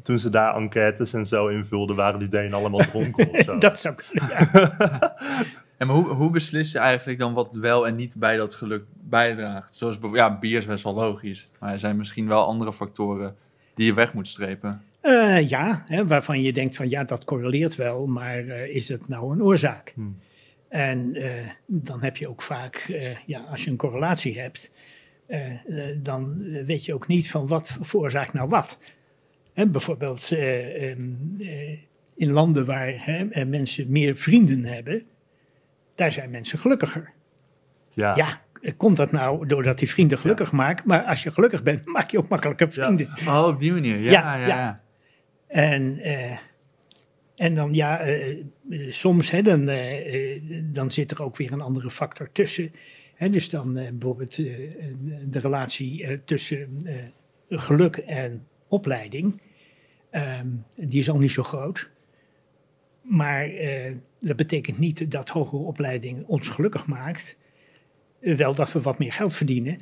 [0.03, 3.47] toen ze daar enquêtes en zo invulden, waren die Denen allemaal dronken.
[3.59, 5.17] dat zou kunnen, ja.
[5.77, 8.85] En maar hoe, hoe beslis je eigenlijk dan wat wel en niet bij dat geluk
[8.95, 9.75] bijdraagt?
[9.75, 13.37] Zoals ja, bier is best wel logisch, maar er zijn misschien wel andere factoren
[13.75, 14.83] die je weg moet strepen.
[15.07, 19.09] Uh, ja, hè, waarvan je denkt van ja, dat correleert wel, maar uh, is het
[19.09, 19.93] nou een oorzaak?
[19.95, 20.19] Hmm.
[20.69, 21.33] En uh,
[21.67, 22.93] dan heb je ook vaak,
[23.27, 24.71] ja, als je een correlatie hebt,
[26.03, 28.79] dan weet je ook niet van wat veroorzaakt nou wat
[29.65, 31.01] bijvoorbeeld eh, ehm,
[31.39, 31.79] eh,
[32.17, 32.95] in landen waar
[33.47, 35.03] mensen meer vrienden hebben,
[35.95, 37.13] daar zijn mensen gelukkiger.
[37.93, 38.17] Ja.
[38.17, 38.45] ja
[38.77, 40.57] komt dat nou doordat die vrienden gelukkig ja.
[40.57, 40.89] maken?
[40.89, 43.11] Maar als je gelukkig bent, maak je ook makkelijker vrienden.
[43.15, 43.43] Ja.
[43.43, 44.01] Oh, op die manier.
[44.01, 44.47] Ja, ja.
[44.47, 44.81] ja,
[45.47, 46.39] En, uh,
[47.37, 48.45] en dan ja, uh,
[48.91, 49.65] soms hè, dan,
[50.73, 52.73] dan zit er ook weer een andere factor tussen.
[53.15, 56.81] Hè, dus dan bijvoorbeeld de relatie tussen
[57.49, 59.41] geluk en opleiding.
[60.11, 61.91] Ehm, die is al niet zo groot.
[63.03, 63.51] Maar
[64.21, 67.37] dat betekent niet dat hogere opleiding ons gelukkig maakt.
[68.21, 69.81] wel dat we wat meer geld verdienen.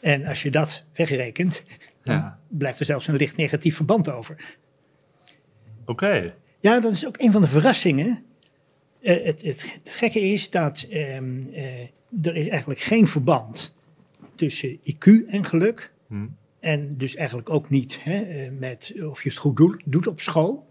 [0.00, 1.64] En als je dat wegrekent,
[2.02, 4.58] dan blijft er zelfs een licht negatief verband over.
[5.86, 6.34] Oké.
[6.60, 8.24] Ja, dat is ook een van de verrassingen.
[9.00, 11.80] Uh, het, het, gekke is dat um, uh,
[12.22, 13.74] er is eigenlijk geen verband
[14.34, 15.92] tussen IQ en geluk.
[16.06, 16.36] Hmm.
[16.60, 20.66] En dus eigenlijk ook niet hè, eh, met of je het goed doet, op school.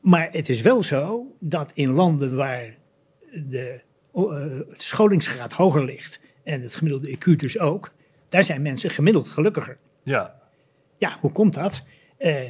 [0.00, 2.76] Maar het is wel zo dat in landen waar
[3.32, 3.80] de
[4.72, 7.92] scholingsgraad hoger ligt en het gemiddelde IQ dus ook,
[8.28, 9.78] daar zijn mensen gemiddeld gelukkiger.
[10.02, 10.40] Ja.
[10.98, 11.82] Ja, hoe komt dat?
[12.18, 12.40] Uh,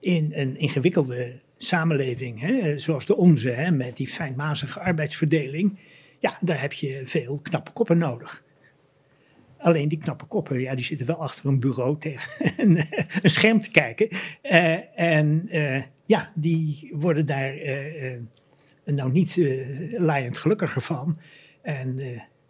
[0.00, 5.78] in een ingewikkelde samenleving, hè, zoals de onze, hè, met die fijnmazige arbeidsverdeling,
[6.18, 8.44] ja, daar heb je veel knappe koppen nodig.
[9.58, 12.30] Alleen die knappe koppen, ja, die zitten wel achter een bureau tegen
[12.64, 12.84] een,
[13.22, 14.08] een scherm te kijken.
[14.42, 18.18] Uh, en uh, ja, die worden daar uh,
[18.84, 19.36] nou niet
[19.98, 21.16] laaiend gelukkiger van.
[21.62, 22.00] En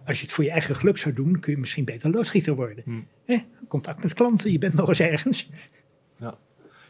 [0.05, 2.85] als je het voor je eigen geluk zou doen, kun je misschien beter loodgieter worden.
[2.85, 3.07] Hmm.
[3.69, 5.51] contact met klanten, je bent nog eens ergens.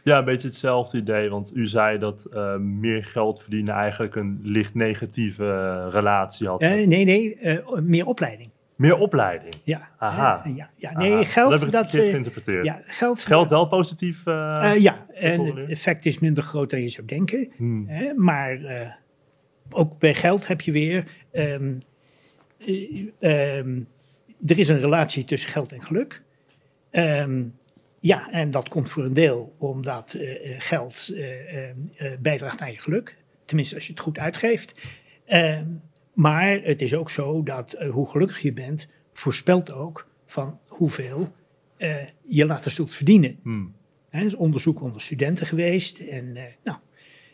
[0.03, 0.17] Ja.
[0.17, 1.29] Een beetje hetzelfde idee.
[1.29, 2.27] Want u zei dat
[2.59, 6.59] meer geld verdienen eigenlijk een licht negatieve relatie had.
[6.59, 7.37] nee, nee,
[7.81, 8.49] meer opleiding.
[8.81, 9.53] Meer opleiding.
[9.63, 9.89] Ja.
[9.97, 10.41] Aha.
[10.55, 10.97] Ja, ja.
[10.97, 11.59] Nee, geld.
[11.59, 12.65] Dat, dat uh, geïnterpreteerd.
[12.65, 14.25] Ja, geld, geld wel positief.
[14.25, 17.51] Uh, ja, en het effect is minder groot dan je zou denken.
[17.55, 17.87] Hmm.
[17.87, 18.13] Hè?
[18.13, 18.91] Maar uh,
[19.69, 21.05] ook bij geld heb je weer.
[21.31, 21.81] Um,
[23.19, 23.87] um,
[24.45, 26.21] er is een relatie tussen geld en geluk.
[26.91, 27.59] Um,
[28.01, 30.17] ja, en dat komt voor een deel omdat
[30.57, 31.13] geld
[32.19, 33.17] bijdraagt aan je geluk.
[33.45, 34.73] Tenminste, als je het goed uitgeeft.
[36.13, 41.33] Maar het is ook zo dat hoe gelukkig je bent, voorspelt ook van hoeveel
[42.25, 43.39] je later zult verdienen.
[43.43, 43.75] Hmm.
[44.09, 46.77] Er is onderzoek onder studenten geweest en nou,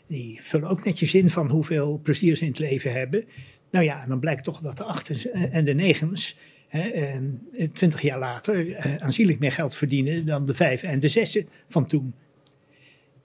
[0.08, 3.25] die vullen ook netjes in van hoeveel plezier ze in het leven hebben.
[3.71, 6.38] Nou ja, dan blijkt toch dat de achtens en de negens
[7.73, 12.13] twintig jaar later aanzienlijk meer geld verdienen dan de vijf en de zessen van toen.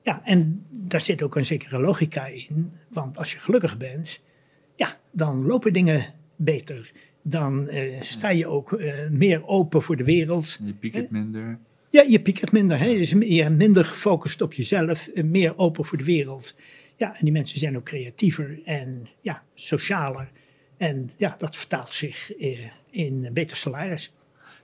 [0.03, 4.21] Ja, en daar zit ook een zekere logica in, want als je gelukkig bent,
[4.77, 6.93] ja, dan lopen dingen beter.
[7.23, 10.59] Dan uh, sta je ook uh, meer open voor de wereld.
[10.65, 11.59] Je piekert minder.
[11.89, 12.79] Ja, je piekert minder.
[12.79, 12.97] Hè?
[12.97, 16.57] Dus je bent minder gefocust op jezelf, meer open voor de wereld.
[16.97, 20.31] Ja, en die mensen zijn ook creatiever en ja, socialer.
[20.77, 22.33] En ja, dat vertaalt zich
[22.93, 24.13] in beter salaris.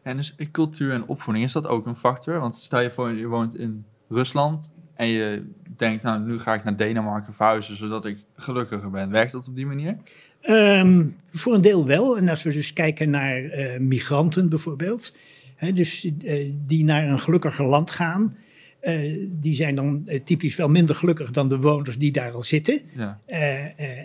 [0.03, 2.41] En dus cultuur en opvoeding, is dat ook een factor?
[2.41, 5.45] Want stel je voor, je woont in Rusland en je
[5.77, 9.11] denkt, nou, nu ga ik naar Denemarken verhuizen, zodat ik gelukkiger ben.
[9.11, 9.97] Werkt dat op die manier?
[10.41, 12.19] Ehm, voor een deel wel.
[12.19, 15.15] En als we dus kijken naar uh, migranten bijvoorbeeld,
[15.55, 18.37] hè, dus uh, die naar een gelukkiger land gaan,
[18.83, 22.81] uh, die zijn dan typisch wel minder gelukkig dan de woners die daar al zitten.
[22.97, 23.19] Ja.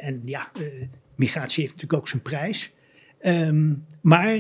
[0.02, 0.52] en ja,
[1.16, 2.72] migratie heeft natuurlijk ook zijn prijs.
[3.26, 4.40] Um, maar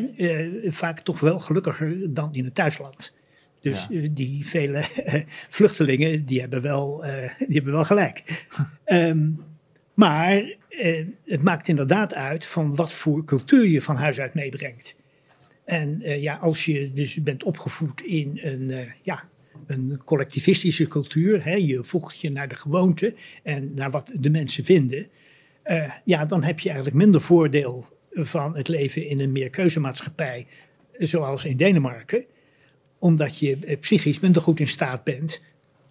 [0.63, 3.13] vaak toch wel gelukkiger dan in het thuisland.
[3.59, 4.07] Dus ja.
[4.11, 4.83] die vele
[5.49, 7.01] vluchtelingen, die hebben wel,
[7.37, 8.45] die hebben wel gelijk.
[8.85, 9.43] um,
[9.93, 14.95] maar eh, het maakt inderdaad uit van wat voor cultuur je van huis uit meebrengt.
[15.65, 19.23] En eh, ja, als je dus bent opgevoed in een, ja,
[19.67, 24.63] een collectivistische cultuur, hè, je voegt je naar de gewoonte en naar wat de mensen
[24.63, 25.07] vinden,
[25.65, 30.47] uh, ja, dan heb je eigenlijk minder voordeel van het leven in een meer keuzemaatschappij,
[30.97, 32.25] zoals in Denemarken,
[32.99, 35.41] omdat je psychisch minder goed in staat bent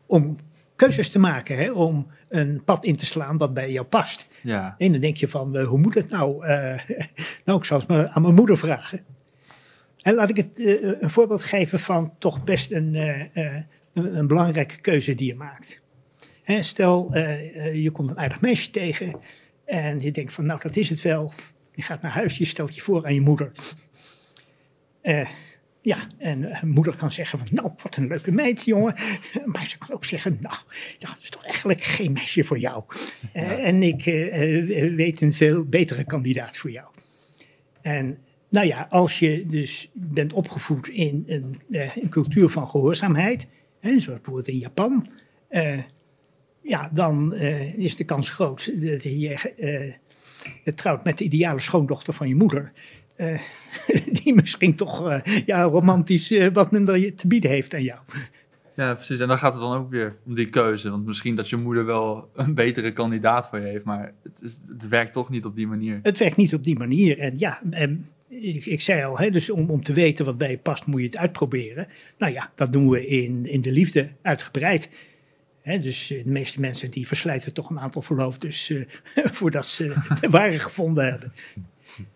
[0.06, 0.37] om
[0.76, 4.26] keuzes te maken hè, om een pad in te slaan wat bij jou past.
[4.42, 4.74] Ja.
[4.78, 6.46] En dan denk je van, uh, hoe moet het nou?
[6.46, 6.80] Uh,
[7.44, 9.04] nou, ik zal het maar aan mijn moeder vragen.
[10.00, 14.80] En laat ik het uh, een voorbeeld geven van toch best een, een, een, belangrijke
[14.80, 15.80] keuze die je maakt.
[16.42, 17.16] Hè, stel,
[17.72, 19.14] je komt een aardig meisje tegen
[19.64, 21.32] en je denkt van, nou dat is het wel.
[21.74, 23.52] Je gaat naar huis, je stelt je voor aan je moeder.
[25.82, 28.94] Ja, en uh, moeder kan zeggen van, nou, wat een leuke meid, jongen.
[29.52, 30.56] Maar ze kan ook zeggen, nou,
[30.98, 32.85] ja, dat is toch eigenlijk geen meisje voor jou.
[33.35, 34.04] Uh, en ik
[34.96, 36.87] weet een veel betere kandidaat voor jou.
[37.80, 43.46] En nou ja, als je dus bent opgevoed in een, een cultuur van gehoorzaamheid,
[43.80, 45.08] hè, zoals bijvoorbeeld in Japan,
[46.62, 47.35] ja, dan
[47.76, 49.98] is de kans groot dat je
[50.74, 52.72] trouwt met de ideale schoondochter van je moeder.
[53.16, 53.40] Uh,
[54.22, 58.00] die misschien toch uh, ja, romantisch uh, wat minder te bieden heeft aan jou.
[58.76, 59.20] Ja, precies.
[59.20, 60.90] En dan gaat het dan ook weer om die keuze.
[60.90, 64.59] Want misschien dat je moeder wel een betere kandidaat voor je heeft, maar het, is,
[64.68, 65.98] het werkt toch niet op die manier.
[66.02, 67.18] Het werkt niet op die manier.
[67.18, 67.62] En ja,
[68.28, 71.00] ik, ik, zei al, hè, dus om, om te weten wat bij je past, moet
[71.00, 71.87] je het uitproberen.
[72.18, 74.88] Nou ja, dat doen we in, in de liefde uitgebreid.
[75.62, 78.87] He, dus de meeste mensen die verslijten toch een aantal verloofdes uh,
[79.38, 81.33] voordat ze de ware gevonden hebben.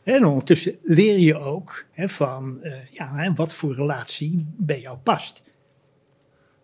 [0.03, 5.43] En ondertussen leer je ook van uh, ja, wat voor relatie bij jou past.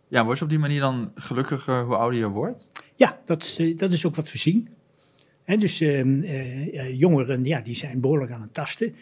[0.09, 2.71] Ja, word je op die manier dan gelukkiger hoe ouder je wordt?
[2.95, 4.68] Ja, dat, uh, dat is ook wat we zien.
[5.45, 8.95] Hè, dus uh, jongeren ja, die zijn behoorlijk aan het tasten.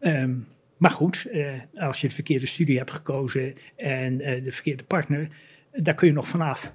[0.00, 0.46] Um,
[0.76, 1.26] maar goed,
[1.74, 5.28] als je de verkeerde studie hebt gekozen en de verkeerde partner,
[5.72, 6.72] daar kun je nog vanaf.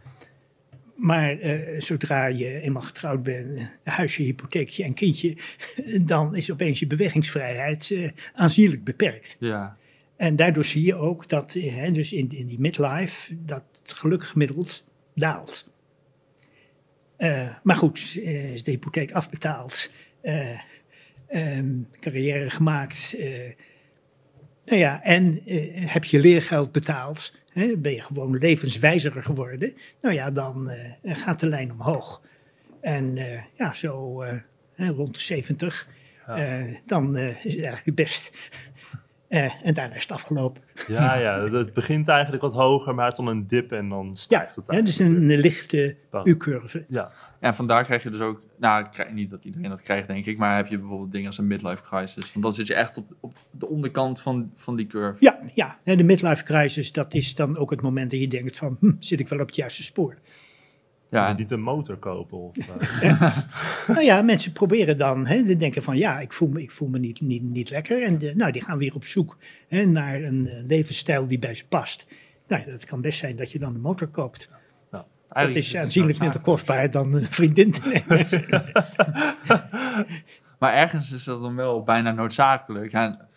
[0.99, 5.38] Maar uh, zodra je eenmaal getrouwd bent, huisje, hypotheekje en kindje,
[6.01, 9.38] dan is opeens je bewegingsvrijheid uh, aanzienlijk beperkt.
[9.39, 9.77] Ja.
[10.15, 14.23] En daardoor zie je ook dat hè, dus in, in die midlife dat het geluk
[14.23, 14.83] gemiddeld
[15.15, 15.69] daalt.
[17.63, 17.99] maar goed,
[18.53, 19.91] is de hypotheek afbetaald,
[21.31, 23.15] um, carrière gemaakt,
[24.65, 25.41] nou ja, en
[25.73, 30.71] heb je leergeld betaald, Hè, ben je gewoon levenswijziger geworden, nou ja, dan
[31.03, 32.21] uh, gaat de lijn omhoog.
[32.81, 35.87] En uh, ja, zo uh, rond de 70,
[36.27, 36.65] ja.
[36.85, 38.37] dan is het eigenlijk best.
[39.29, 40.61] En daarna is het afgelopen.
[40.87, 44.55] Ja, ja, het begint eigenlijk wat hoger, maar het dan een dip en dan stijgt
[44.55, 44.75] ja, het.
[44.75, 46.85] Ja, dus een, een lichte U-curve.
[46.87, 47.11] Ja.
[47.39, 50.37] en vandaar krijg je dus ook nou, niet dat iedereen dat krijgt, denk ik.
[50.37, 52.31] Maar heb je bijvoorbeeld dingen als een midlife crisis.
[52.31, 55.17] Want dan zit je echt op, op de onderkant van, van die curve.
[55.19, 58.57] Ja, ja, en de midlife crisis, dat is dan ook het moment dat je denkt
[58.57, 58.77] van...
[58.79, 60.17] Hm, zit ik wel op het juiste spoor?
[61.09, 62.37] Ja, en niet een motor kopen.
[62.37, 62.57] Of,
[63.03, 63.37] uh.
[63.87, 66.87] nou ja, mensen proberen dan, hè, die denken van ja, ik voel me, ik voel
[66.87, 68.03] me niet, niet, niet lekker.
[68.03, 71.53] En de, nou, die gaan weer op zoek hè, naar een uh, levensstijl die bij
[71.53, 72.07] ze past.
[72.47, 74.49] Nou, dat kan best zijn dat je dan een motor koopt.
[75.29, 78.27] Dat is aanzienlijk minder kostbaar dan een vriendin te nemen.
[80.59, 82.91] maar ergens is dat dan wel bijna noodzakelijk.
[82.91, 83.27] Ja,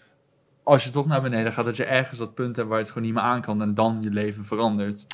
[0.62, 2.92] als je toch naar beneden gaat, dat je ergens dat punt hebt waar je het
[2.92, 5.06] gewoon niet meer aan kan en dan je leven verandert.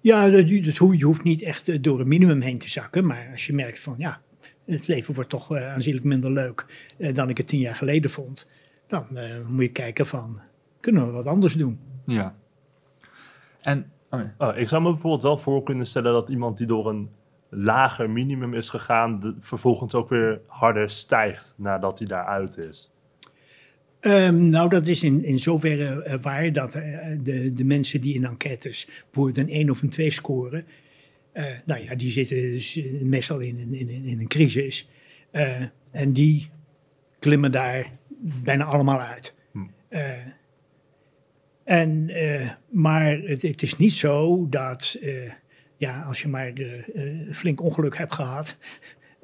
[0.00, 3.06] Ja, dat, dat, je hoeft niet echt eh, door een minimum heen te zakken.
[3.06, 4.20] Maar als je merkt van ja,
[4.64, 8.10] het leven wordt toch uh, aanzienlijk minder leuk uh, dan ik het tien jaar geleden
[8.10, 8.46] vond.
[8.86, 10.40] Dan uh, moet je kijken van,
[10.80, 11.80] kunnen we wat anders doen?
[12.04, 12.34] Ja.
[13.60, 16.88] En Oh, oh, ik zou me bijvoorbeeld wel voor kunnen stellen dat iemand die door
[16.88, 17.10] een
[17.48, 22.92] lager minimum is gegaan, vervolgens ook weer harder stijgt nadat hij daaruit is.
[24.00, 26.82] Um, nou, dat is in, in zoverre uh, waar dat uh,
[27.22, 30.64] de, de mensen die in enquêtes bijvoorbeeld een 1 of een 2 scoren,
[31.34, 34.88] uh, nou ja, die zitten dus meestal in, in, in, een crisis.
[35.90, 36.50] en die
[37.18, 37.92] klimmen daar
[38.42, 39.34] bijna allemaal uit.
[39.52, 39.58] Hm.
[39.88, 40.12] Eh,
[41.68, 45.32] en, eh, maar het, het is niet zo dat, eh,
[45.76, 48.58] ja, als je maar eh, flink ongeluk hebt gehad,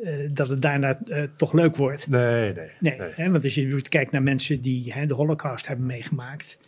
[0.02, 2.08] eh, dat het daarna eh, toch leuk wordt.
[2.08, 2.70] Nee, nee.
[2.80, 6.58] Nee, Hè, want als je kijkt naar mensen die hè, de holocaust hebben meegemaakt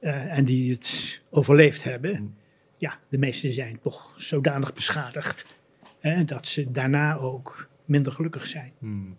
[0.00, 2.34] eh, en die het overleefd hebben, Mm.
[2.78, 5.46] ja, de meesten zijn toch zodanig beschadigd
[5.98, 8.72] hè, dat ze daarna ook minder gelukkig zijn.
[8.78, 9.16] Hmm.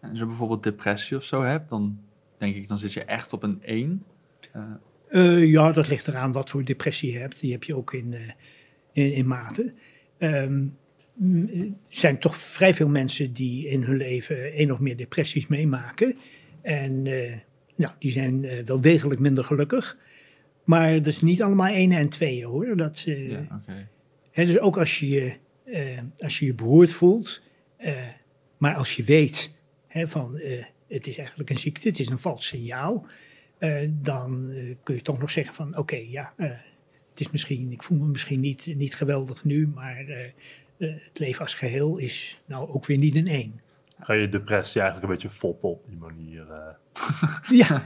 [0.00, 2.00] En als je bijvoorbeeld depressie of zo hebt, dan
[2.38, 4.04] denk ik, dan zit je echt op een 1.
[5.08, 7.40] Eh, ja, dat ligt eraan wat voor depressie je hebt.
[7.40, 8.20] Die heb je ook in, eh,
[8.92, 9.74] in, in mate.
[10.18, 10.70] Ehm, m, er
[11.88, 16.16] zijn toch vrij veel mensen die in hun leven één of meer depressies meemaken.
[16.62, 17.36] En eh,
[17.76, 19.96] nou, die zijn eh, wel degelijk minder gelukkig.
[20.64, 22.76] Maar dat is niet allemaal één en tweeën hoor.
[22.76, 23.62] Dat, eh, Ja.
[24.30, 27.42] Hè, dus ook als je eh, als je, je beroerd voelt,
[27.76, 27.94] eh,
[28.58, 29.52] maar als je weet
[29.86, 33.06] hè, van eh, het is eigenlijk een ziekte, het is een vals signaal,
[33.58, 36.50] eh, dan eh, kun je toch nog zeggen van oké, ja, eh,
[37.10, 40.30] het is misschien, ik voel me misschien niet, niet geweldig nu, maar eh, eh,
[40.86, 43.60] het leven als geheel is nou ook weer niet een één.
[44.00, 46.50] Ga je depressie eigenlijk een beetje foppen op die manier?
[46.52, 46.74] eh?
[47.50, 47.82] Ja,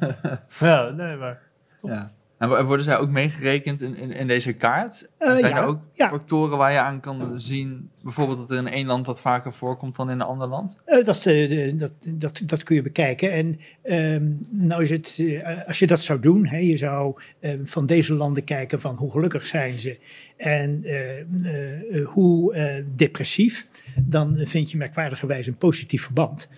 [0.60, 1.42] Ja, nee, maar...
[1.80, 2.12] Ja.
[2.40, 5.08] En wo- worden zij ook meegerekend in, in, in deze kaart?
[5.18, 6.08] Eh, zijn ja, er ook ja.
[6.08, 9.96] factoren waar je aan kan zien, bijvoorbeeld dat er in één land wat vaker voorkomt
[9.96, 10.78] dan in een ander land?
[10.84, 13.32] Eh, dat, eh, dat, dat, dat kun je bekijken.
[13.32, 15.22] En ehm, nou is het,
[15.66, 19.10] als je dat zou doen, hè, je zou eh, van deze landen kijken van hoe
[19.10, 19.98] gelukkig zijn ze
[20.40, 22.54] en eh, eh, eh, hoe
[22.94, 26.48] depressief, dan vind je merkwaardigerwijs een positief verband.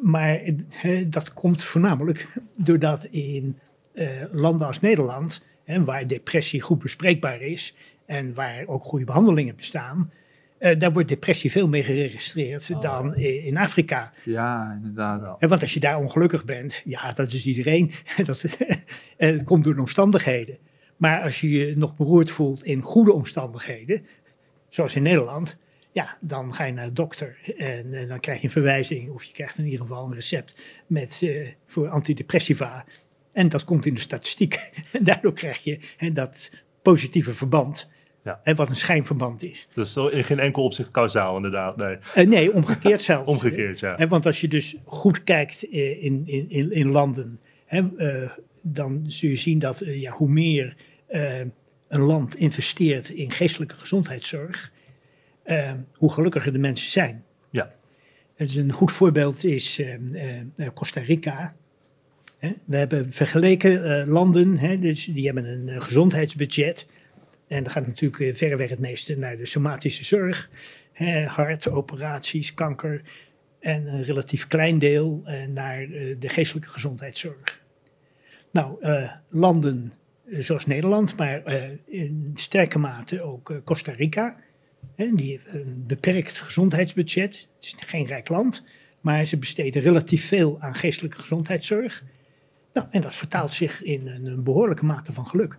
[0.00, 0.40] Maar
[1.08, 3.58] dat komt voornamelijk doordat in
[4.30, 7.74] landen als Nederland, hè, waar depressie goed bespreekbaar is
[8.06, 10.12] en waar ook goede behandelingen bestaan,
[10.58, 14.12] eh, daar wordt depressie veel meer geregistreerd dan i- in Afrika.
[14.24, 15.36] Ja, inderdaad.
[15.48, 17.90] Want als je daar ongelukkig bent, ja, dat is iedereen.
[18.24, 18.76] dat, eh,
[19.16, 20.58] het komt door de omstandigheden.
[20.96, 24.06] Maar als je je nog beroerd voelt in goede omstandigheden,
[24.68, 25.56] zoals in Nederland,
[25.92, 29.24] ja, dan ga je naar de dokter en, eh, dan krijg je een verwijzing of
[29.24, 30.54] je krijgt in ieder geval een recept
[30.86, 32.84] met, eh, voor antidepressiva.
[33.32, 34.70] En dat komt in de statistiek.
[34.92, 36.50] En daardoor krijg je hè, dat
[36.82, 37.88] positieve verband,
[38.24, 38.40] Ja.
[38.44, 39.68] hè, wat een schijnverband is.
[39.74, 41.76] Dus in geen enkel opzicht kausaal, inderdaad.
[41.76, 43.28] Nee, Eh, nee, omgekeerd zelfs.
[43.28, 43.94] omgekeerd, ja.
[43.96, 48.30] Hè, want als je dus goed kijkt eh, in, in, in, in landen, hè, eh,
[48.62, 50.76] dan zul je zien dat ja, hoe meer
[51.88, 54.72] een land investeert in geestelijke gezondheidszorg,
[55.94, 57.24] hoe gelukkiger de mensen zijn.
[57.50, 57.72] Ja.
[58.36, 59.82] Dus een goed voorbeeld is
[60.74, 61.56] Costa Rica.
[62.40, 66.86] We hebben vergeleken eh, landen, dus die hebben een eh, gezondheidsbudget.
[67.48, 70.50] En dan gaat natuurlijk eh, verreweg het meeste naar de somatische zorg.
[71.26, 73.02] Hart, operaties, kanker.
[73.60, 75.86] En een relatief klein deel naar
[76.18, 77.62] de geestelijke gezondheidszorg.
[78.52, 78.84] Nou,
[79.28, 79.92] landen
[80.26, 81.42] zoals Nederland, maar
[81.86, 84.36] in sterke mate ook Costa Rica.
[84.96, 87.48] Die heeft een beperkt gezondheidsbudget.
[87.54, 88.64] Het is geen rijk land,
[89.00, 92.04] maar ze besteden relatief veel aan geestelijke gezondheidszorg.
[92.72, 95.58] Nou, en dat vertaalt zich in een, behoorlijke mate van geluk.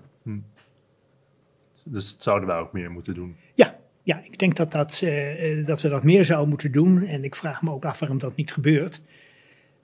[1.84, 3.36] Dus dat zouden wij ook meer moeten doen.
[3.54, 7.04] Ja, ja ik denk dat, dat, eh, eh, dat we dat meer zouden moeten doen.
[7.04, 9.02] En ik vraag me ook af waarom dat niet gebeurt.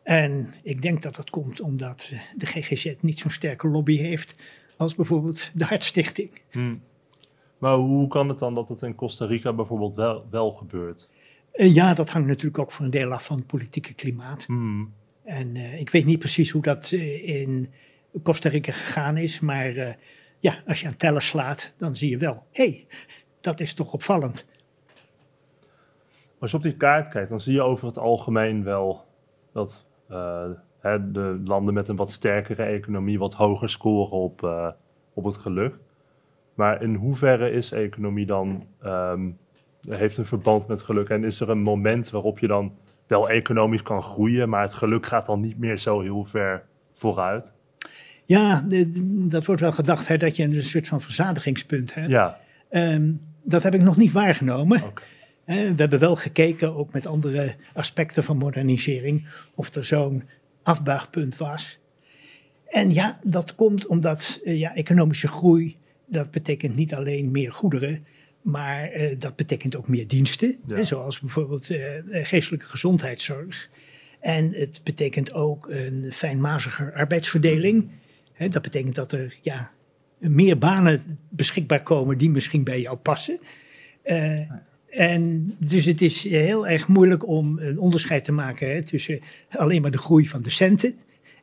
[0.03, 4.35] En ik denk dat dat komt omdat eh, de GGZ niet zo'n sterke lobby heeft
[4.77, 6.29] als bijvoorbeeld de Hartstichting.
[6.51, 6.81] Hmm.
[7.57, 11.09] Maar hoe kan het dan dat het in Costa Rica bijvoorbeeld wel, wel gebeurt?
[11.53, 14.43] Ja, dat hangt natuurlijk ook voor een deel af van het politieke klimaat.
[14.43, 14.93] Hmm.
[15.27, 17.67] En eh, ik weet niet precies hoe dat eh, in
[18.23, 19.39] Costa Rica gegaan is.
[19.39, 19.93] Maar eh,
[20.39, 22.87] ja, als je aan tellen slaat, dan zie je wel, hé, hey,
[23.41, 24.45] dat is toch opvallend.
[26.39, 29.05] Als je op die kaart kijkt, dan zie je over het algemeen wel
[29.53, 29.85] dat
[30.79, 34.43] hè, de landen met een wat sterkere economie wat hoger scoren op,
[35.13, 35.75] op het geluk.
[36.53, 39.29] Maar in hoeverre is economie dan, ehm,
[39.89, 41.09] heeft een verband met geluk?
[41.09, 45.05] En is er een moment waarop je dan wel economisch kan groeien, maar het geluk
[45.05, 47.53] gaat dan niet meer zo heel ver vooruit?
[48.25, 48.65] Ja,
[49.29, 52.10] dat wordt wel gedacht hè, dat je een soort van verzadigingspunt hebt.
[52.10, 52.37] Ja,
[52.69, 53.12] Ehm,
[53.43, 54.81] dat heb ik nog niet waargenomen.
[55.45, 60.23] we hebben wel gekeken, ook met andere aspecten van modernisering, of er zo'n
[60.63, 61.79] afbuigpunt was.
[62.67, 68.05] En ja, dat komt omdat eh, ja, economische groei, dat betekent niet alleen meer goederen,
[68.42, 70.75] maar eh, dat betekent ook meer diensten, Ja.
[70.75, 73.69] hè, zoals bijvoorbeeld eh, eh, geestelijke gezondheidszorg.
[74.19, 77.90] En het betekent ook een fijnmaziger arbeidsverdeling.
[78.33, 79.71] Hè, dat betekent dat er ja,
[80.17, 83.40] meer banen beschikbaar komen die misschien bij jou passen.
[84.90, 89.19] En dus het is heel erg moeilijk om een onderscheid te maken hè, tussen
[89.50, 90.96] alleen maar de groei van de centen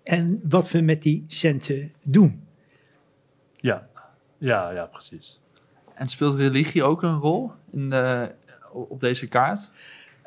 [0.02, 2.42] en wat we met die centen doen.
[3.56, 3.88] Ja,
[4.38, 5.40] ja, ja precies.
[5.94, 8.34] En speelt religie ook een rol in de,
[8.72, 9.70] op deze kaart?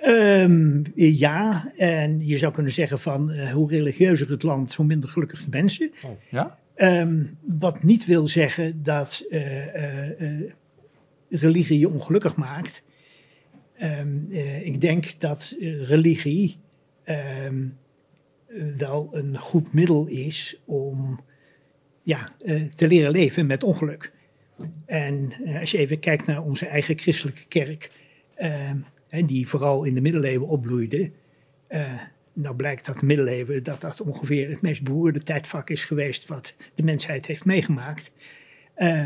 [0.05, 5.09] Um, ja, en je zou kunnen zeggen van uh, hoe religieuzer het land, hoe minder
[5.09, 5.91] gelukkig de mensen.
[6.05, 6.11] Oh.
[6.29, 6.57] Ja?
[6.75, 9.75] Um, wat niet wil zeggen dat uh,
[10.21, 10.51] uh,
[11.29, 12.83] religie je ongelukkig maakt.
[13.81, 14.25] Um,
[14.61, 16.57] ik denk dat religie
[18.77, 21.19] wel een goed middel is om
[22.03, 22.29] ja,
[22.75, 24.13] te leren leven met ongeluk.
[24.85, 27.91] En als je even kijkt naar onze eigen christelijke kerk
[29.25, 31.11] die vooral in de middeleeuwen opbloeide.
[31.69, 31.93] Uh,
[32.33, 36.55] nou blijkt dat de middeleeuwen dat dat ongeveer het meest beroerde tijdvak is geweest wat
[36.75, 38.11] de mensheid heeft meegemaakt.
[38.77, 39.05] Uh,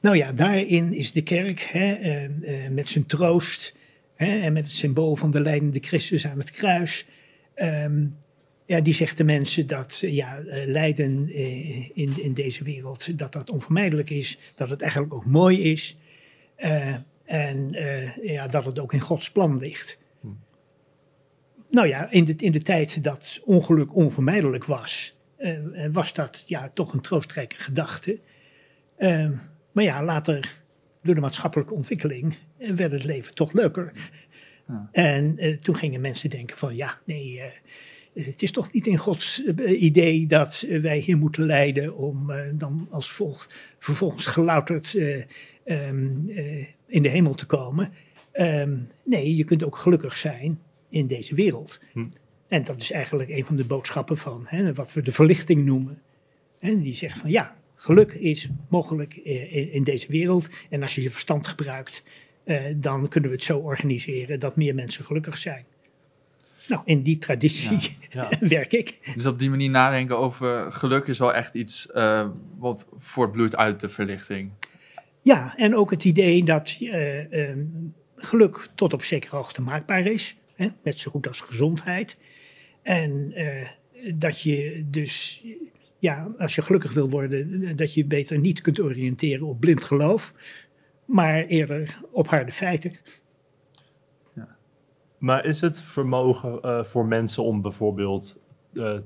[0.00, 2.28] nou ja, daarin is de kerk hè,
[2.70, 3.74] met zijn troost
[4.14, 7.06] hè, en met het symbool van de leidende Christus aan het kruis.
[7.54, 8.06] Ehm,
[8.72, 11.34] ja, die zegt de mensen dat ja, lijden
[11.94, 15.96] in, in deze wereld, dat dat onvermijdelijk is, dat het eigenlijk ook mooi is.
[17.24, 19.98] En uh, ja, dat het ook in Gods plan ligt.
[20.20, 20.26] Hm.
[21.70, 25.58] Nou ja, in de, in de tijd dat ongeluk onvermijdelijk was, uh,
[25.92, 28.20] was dat ja, toch een troostrijke gedachte.
[28.98, 29.38] Uh,
[29.72, 30.62] maar ja, later,
[31.02, 33.92] door de maatschappelijke ontwikkeling, werd het leven toch leuker.
[34.68, 34.88] Ja.
[34.92, 37.42] En toen gingen mensen denken van ja, nee,
[38.14, 43.10] het is toch niet in Gods idee dat wij hier moeten lijden om dan als
[43.10, 44.94] volgt, vervolgens gelouterd
[45.64, 46.28] um,
[46.86, 47.92] in de hemel te komen.
[48.34, 51.80] Um, nee, je kunt ook gelukkig zijn in deze wereld.
[51.92, 52.04] Hm.
[52.48, 56.02] En dat is eigenlijk een van de boodschappen van hè, wat we de verlichting noemen.
[56.58, 60.48] En die zegt van ja, geluk is mogelijk in, in deze wereld.
[60.70, 62.02] En als je je verstand gebruikt,
[62.44, 65.64] uh, dan kunnen we het zo organiseren dat meer mensen gelukkig zijn.
[66.68, 68.38] Nou, in die traditie ja, ja.
[68.48, 69.12] werk ik.
[69.14, 73.80] Dus op die manier nadenken over geluk is wel echt iets uh, wat voortbloeit uit
[73.80, 74.50] de verlichting.
[75.22, 77.56] Ja, en ook het idee dat uh, uh,
[78.16, 82.16] geluk tot op zekere hoogte maakbaar is, hè, net zo goed als gezondheid.
[82.82, 83.68] En uh,
[84.14, 85.44] dat je dus,
[85.98, 90.34] ja, als je gelukkig wil worden, dat je beter niet kunt oriënteren op blind geloof,
[91.04, 92.96] maar eerder op harde feiten.
[95.22, 98.40] Maar is het vermogen voor mensen om bijvoorbeeld
[98.72, 98.98] uh,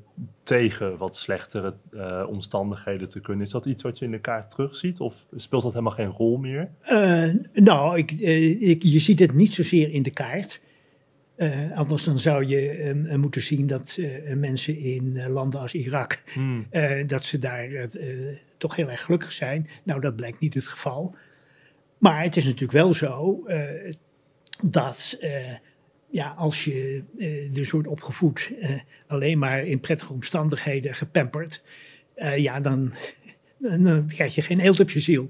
[0.42, 3.44] tegen wat slechtere uh, omstandigheden te kunnen.
[3.44, 6.36] Is dat iets wat je in de kaart terugziet of speelt dat helemaal geen rol
[6.36, 6.68] meer?
[7.52, 8.10] Nou, ik,
[8.60, 10.60] ik, je ziet het niet zozeer in de kaart.
[11.74, 13.98] anders dan zou je moeten zien dat
[14.34, 16.66] mensen in landen als Irak, hmm.
[17.06, 17.68] dat ze daar
[18.56, 19.68] toch heel erg gelukkig zijn.
[19.84, 21.14] Nou, dat blijkt niet het geval.
[21.98, 23.44] Maar het is natuurlijk wel zo
[24.64, 25.18] dat
[26.10, 28.70] ja, als je uh, dus wordt opgevoed uh,
[29.06, 31.62] alleen maar in prettige omstandigheden gepamperd,
[32.16, 32.92] uh, ja, dan,
[33.58, 35.28] dan, krijg je geen eelt op je ziel.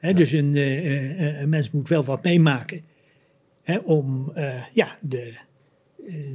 [0.00, 0.14] Hè, ja.
[0.14, 2.82] Dus een, een, mens moet wel wat meemaken
[3.62, 4.32] hè, om
[4.72, 5.34] ja, de,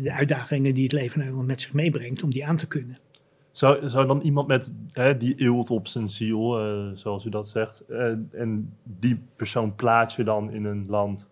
[0.01, 2.97] de uitdagingen die het leven met zich meebrengt, om die aan te kunnen.
[3.51, 6.51] Zou, zou dan iemand met hè, die eelt op zijn ziel,
[6.95, 7.83] zoals u dat zegt,
[8.31, 11.27] en die persoon plaats je dan in een land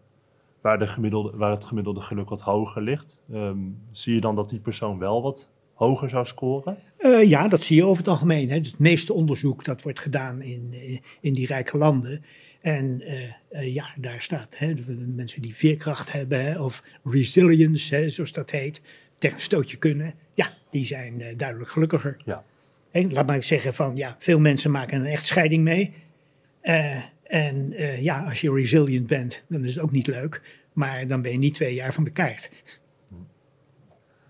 [0.62, 3.22] waar, de gemiddelde, waar het gemiddelde geluk wat hoger ligt.
[3.34, 6.78] Um, zie je dan dat die persoon wel wat hoger zou scoren?
[7.00, 8.50] Uh, ja, dat zie je over het algemeen.
[8.50, 8.56] Hè.
[8.56, 12.24] Het meeste onderzoek dat wordt gedaan in, eh, in die rijke landen.
[12.62, 14.74] En uh, uh, ja, daar staat hè,
[15.16, 18.82] mensen die veerkracht hebben hè, of resilience, hè, zoals dat heet,
[19.18, 20.14] tegen een stootje kunnen.
[20.34, 22.18] Ja, die zijn duidelijk gelukkiger.
[22.26, 22.44] Ja.
[22.92, 25.94] Laat maar zeggen van ja, veel mensen maken een echtscheiding mee.
[27.32, 30.42] En uh, ja, als je resilient bent, dan is het ook niet leuk.
[30.74, 32.64] Maar dan ben je niet twee jaar van de kaart.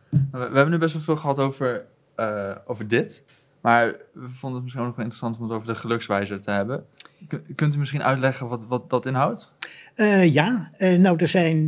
[0.09, 1.85] We, hebben nu best wel veel gehad over,
[2.17, 3.23] uh, over dit.
[3.61, 6.51] Maar we vonden het misschien ook nog wel interessant om het over de gelukswijzer te
[6.51, 6.85] hebben.
[7.27, 9.51] K kunt u misschien uitleggen wat, wat dat inhoudt?
[9.95, 11.65] Uh, ja, nou er zijn...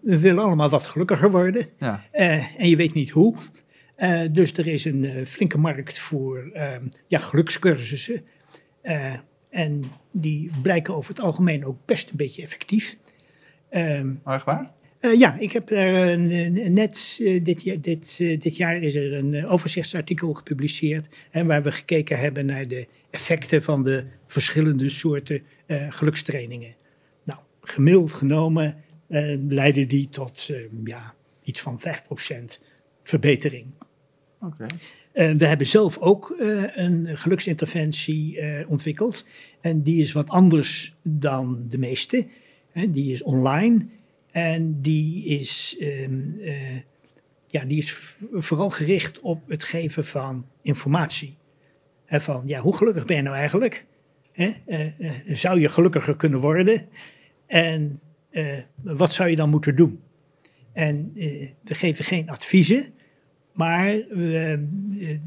[0.00, 1.66] we willen allemaal wat gelukkiger worden.
[1.78, 2.04] Ja.
[2.12, 3.36] en je weet niet hoe.
[4.30, 8.22] dus er is een flinke markt voor ehm, ja, gelukscursussen.
[9.52, 12.96] En die blijken over het algemeen ook best een beetje effectief.
[13.70, 14.72] Um, echt waar?
[15.00, 19.12] Uh, ja, ik heb er uh, net uh, dit, jaar, dit, dit, jaar is er
[19.12, 21.08] een overzichtsartikel gepubliceerd.
[21.30, 25.42] Hè, waar we gekeken hebben naar de effecten van de verschillende soorten
[25.88, 26.74] gelukstrainingen.
[27.24, 28.76] Nou, gemiddeld genomen
[29.48, 30.50] leiden die tot
[30.84, 32.62] ja, iets van 5%
[33.02, 33.66] verbetering.
[34.40, 34.66] Oké.
[35.14, 39.24] Uh, we hebben zelf ook uh, een geluksinterventie uh, ontwikkeld.
[39.60, 42.26] En die is wat anders dan de meeste.
[42.88, 43.86] Die is online
[44.32, 46.76] en die is, ehm, eh,
[47.46, 51.36] ja, die is vooral gericht op het geven van informatie.
[52.06, 53.86] Van, ja, hoe gelukkig ben je nou eigenlijk?
[54.32, 54.90] Eh, eh,
[55.26, 56.88] zou je gelukkiger kunnen worden?
[57.46, 58.00] En
[58.30, 60.00] eh, wat zou je dan moeten doen?
[60.72, 62.84] En eh, we geven geen adviezen,
[63.52, 64.58] maar eh,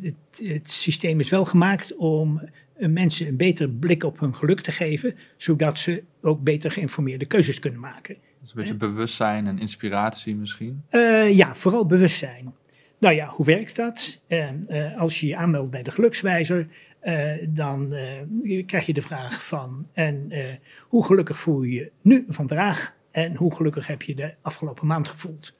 [0.01, 2.41] het, het systeem is wel gemaakt om
[2.73, 7.26] eh, mensen een betere blik op hun geluk te geven, zodat ze ook beter geïnformeerde
[7.26, 8.15] keuzes kunnen maken.
[8.41, 10.84] Dus een beetje bewustzijn en inspiratie misschien.
[10.89, 12.53] Eh, ja, vooral bewustzijn.
[12.99, 14.21] Nou ja, hoe werkt dat?
[14.97, 16.67] Als je je aanmeldt bij de gelukswijzer,
[17.49, 17.93] dan
[18.65, 20.32] krijg je de vraag van: en
[20.82, 22.95] hoe gelukkig voel je je nu vandaag?
[23.11, 25.55] En hoe gelukkig heb je de afgelopen maand gevoeld?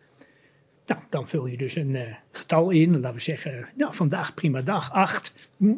[0.86, 3.00] Nou, dan vul je dus een eh, getal in.
[3.00, 5.34] Laten we zeggen, nou, vandaag prima dag, 8.
[5.58, 5.74] Hm.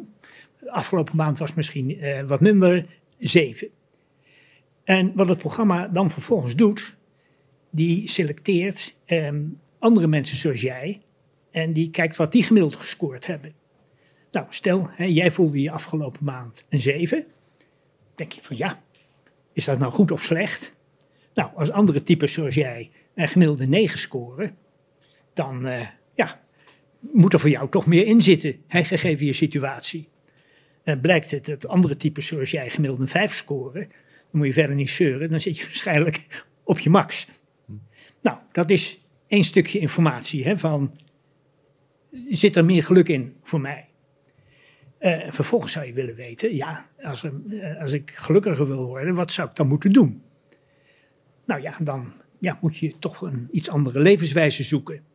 [0.66, 2.86] Afgelopen maand was misschien eh, wat minder,
[3.18, 3.68] 7.
[4.84, 6.96] En wat het programma dan vervolgens doet,
[7.70, 9.44] die selecteert ehm,
[9.78, 11.02] andere mensen zoals jij
[11.50, 13.52] en die kijkt wat die gemiddeld gescoord hebben.
[14.30, 17.26] Nou, stel, hè, jij voelde je afgelopen maand een 7.
[18.14, 18.82] Denk je van ja,
[19.52, 20.74] is dat nou goed of slecht?
[21.34, 24.56] Nou, als andere types zoals jij een gemiddelde 9 scoren,
[25.38, 26.40] dan eh, ja,
[27.00, 30.08] moet er voor jou toch meer in zitten, gegeven je situatie.
[30.82, 33.90] En blijkt het dat andere types zoals jij gemiddeld een 5 scoren, dan
[34.30, 37.28] moet je verder niet zeuren, dan zit je waarschijnlijk op je max.
[38.22, 40.98] Nou, dat is één stukje informatie hè, van,
[42.28, 43.88] zit er meer geluk in voor mij?
[44.98, 49.32] Eh, vervolgens zou je willen weten, ja, als, eh, als ik gelukkiger wil worden, wat
[49.32, 50.22] zou ik dan moeten doen?
[51.46, 55.06] Nou ja, dan ja, moet je toch een iets andere levenswijze zoeken.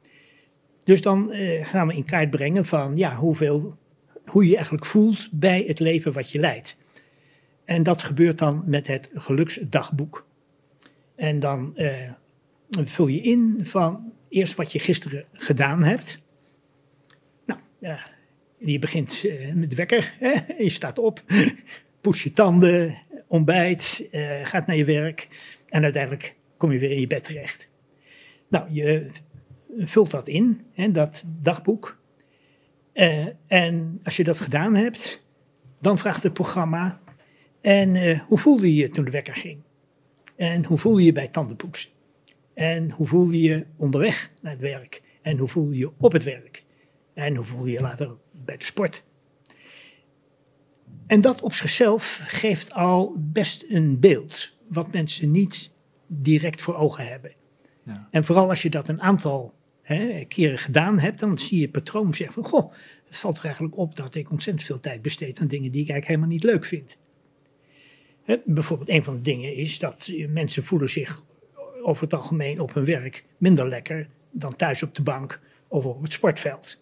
[0.84, 3.78] Dus dan eh, gaan we in kaart brengen van ja, hoeveel,
[4.26, 6.78] hoe je eigenlijk voelt bij het leven wat je leidt.
[7.66, 10.28] En dat gebeurt dan met het geluksdagboek.
[11.16, 12.12] En dan eh,
[12.70, 16.20] vul je in van eerst wat je gisteren gedaan hebt.
[17.46, 18.00] Nou, ja,
[18.58, 20.14] je begint eh, met wekker,
[20.58, 21.24] je staat op,
[22.02, 24.08] poets je tanden, ontbijt,
[24.44, 25.28] gaat naar je werk
[25.70, 27.70] en uiteindelijk kom je weer in je bed terecht.
[28.50, 29.10] Nou, je
[29.78, 32.02] vult dat in, hè, dat dagboek.
[32.94, 35.24] Eh, en als je dat gedaan hebt,
[35.80, 37.02] dan vraagt het programma:
[37.62, 39.62] En eh, hoe voelde je je toen de wekker ging?
[40.36, 41.92] En hoe voelde je je bij tandenpoetsen?
[42.54, 45.02] En hoe voelde je je onderweg naar het werk?
[45.22, 46.64] En hoe voelde je je op het werk?
[47.14, 49.04] En hoe voelde je je later bij de sport?
[51.08, 55.72] En dat op zichzelf geeft al best een beeld, wat mensen niet
[56.08, 57.32] direct voor ogen hebben.
[57.84, 58.08] Ja.
[58.12, 59.54] En vooral als je dat een aantal
[59.84, 62.74] hè, keren gedaan hebt, dan zie je patroon zeggen goh,
[63.06, 65.90] het valt er eigenlijk op dat ik ontzettend veel tijd besteed aan dingen die ik
[65.90, 66.98] eigenlijk helemaal niet leuk vind.
[68.24, 71.24] Hè, bijvoorbeeld een van de dingen is dat mensen voelen zich
[71.84, 76.02] over het algemeen op hun werk minder lekker dan thuis op de bank of op
[76.02, 76.82] het sportveld.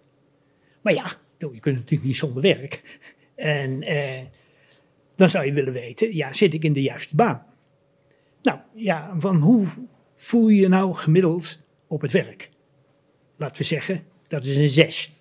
[0.81, 2.99] Maar ja, je kunt natuurlijk niet zonder werk.
[3.35, 4.21] En eh,
[5.15, 7.45] dan zou je willen weten, ja, zit ik in de juiste baan?
[8.41, 9.67] Nou ja, van hoe
[10.13, 12.49] voel je je nou gemiddeld op het werk?
[13.41, 15.11] Laten we zeggen, dat is een 6.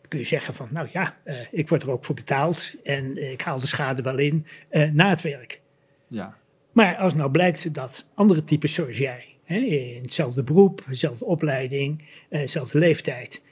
[0.00, 3.16] Dan kun je zeggen van, nou ja, eh, ik word er ook voor betaald en
[3.16, 5.60] eh, ik haal de schade wel in eh, na het werk.
[6.08, 6.36] Ja.
[6.72, 12.04] Maar als nou blijkt dat andere types zoals jij, hè, in hetzelfde beroep, dezelfde opleiding,
[12.28, 13.42] dezelfde leeftijd,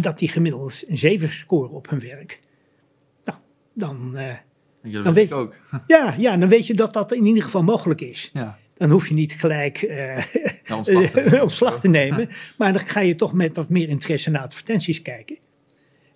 [0.00, 2.40] dat die gemiddeld een 7 scoren op hun werk.
[3.24, 3.38] Nou,
[3.72, 4.18] dan,
[5.02, 5.56] Dan weet ook.
[5.86, 8.30] ja, ja, dan weet je dat dat in ieder geval mogelijk is.
[8.32, 8.58] ja.
[8.76, 10.24] Dan hoef je niet gelijk eh,
[10.72, 11.42] ontslag te eh, nemen.
[11.42, 12.28] ontslag te nemen.
[12.58, 15.38] Maar dan ga je toch met wat meer interesse naar advertenties kijken.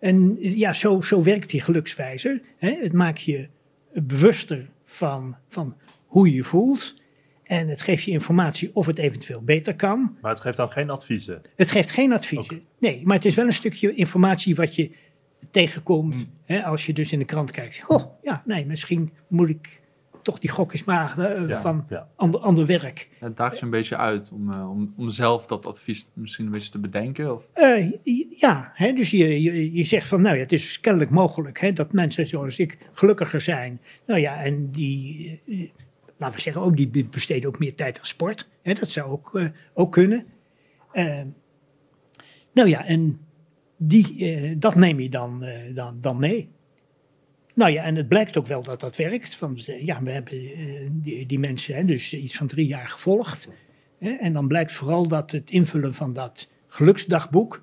[0.00, 2.42] En ja, zo, zo werkt die gelukswijzer.
[2.56, 2.70] Hè?
[2.80, 3.48] Het maakt je
[3.92, 6.98] bewuster van, van hoe je je voelt.
[7.44, 10.16] En het geeft je informatie of het eventueel beter kan.
[10.20, 11.40] Maar het geeft dan geen adviezen.
[11.56, 12.62] Het geeft geen adviezen.
[12.78, 14.90] Nee, maar het is wel een stukje informatie wat je
[15.50, 16.26] tegenkomt.
[16.44, 17.82] Hè, als je dus in de krant kijkt.
[17.86, 19.80] Oh, ja, nee, misschien moet ik
[20.23, 22.09] toch die gok eens wagen eh, Ja, van ja.
[22.16, 23.09] ander, ander werk.
[23.18, 26.53] Het daagt je een beetje uit om, eh, om, om zelf dat advies misschien een
[26.53, 27.35] beetje te bedenken.
[27.35, 27.93] Of, Eh,
[28.31, 31.61] ja, hè, dus je, je, je zegt van, nou ja, het is dus kennelijk mogelijk
[31.61, 33.81] hè, dat mensen zoals ik gelukkiger zijn.
[34.07, 35.41] Nou ja, en die,
[36.16, 38.49] laten we zeggen, ook die besteden ook meer tijd aan sport.
[38.62, 40.27] Hè, dat zou ook, eh, ook kunnen.
[40.93, 41.23] Eh,
[42.53, 43.21] nou ja, en
[43.77, 46.51] die, dat neem je dan, eh, dan, dan mee.
[47.61, 49.34] Nou ja, en het blijkt ook wel dat dat werkt.
[49.34, 52.88] Van, eh, ja, we hebben eh, die, die mensen hè, dus iets van drie jaar
[52.88, 53.48] gevolgd.
[53.98, 57.62] Hè, en dan blijkt vooral dat het invullen van dat geluksdagboek,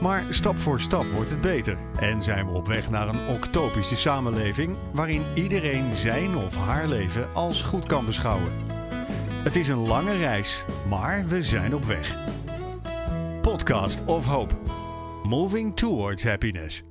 [0.01, 3.97] Maar stap voor stap wordt het beter en zijn we op weg naar een octopische
[3.97, 8.53] samenleving waarin iedereen zijn of haar leven als goed kan beschouwen.
[9.45, 12.17] Het is een lange reis, maar we zijn op weg.
[13.43, 14.55] Podcast of Hope.
[15.23, 16.90] Moving towards happiness.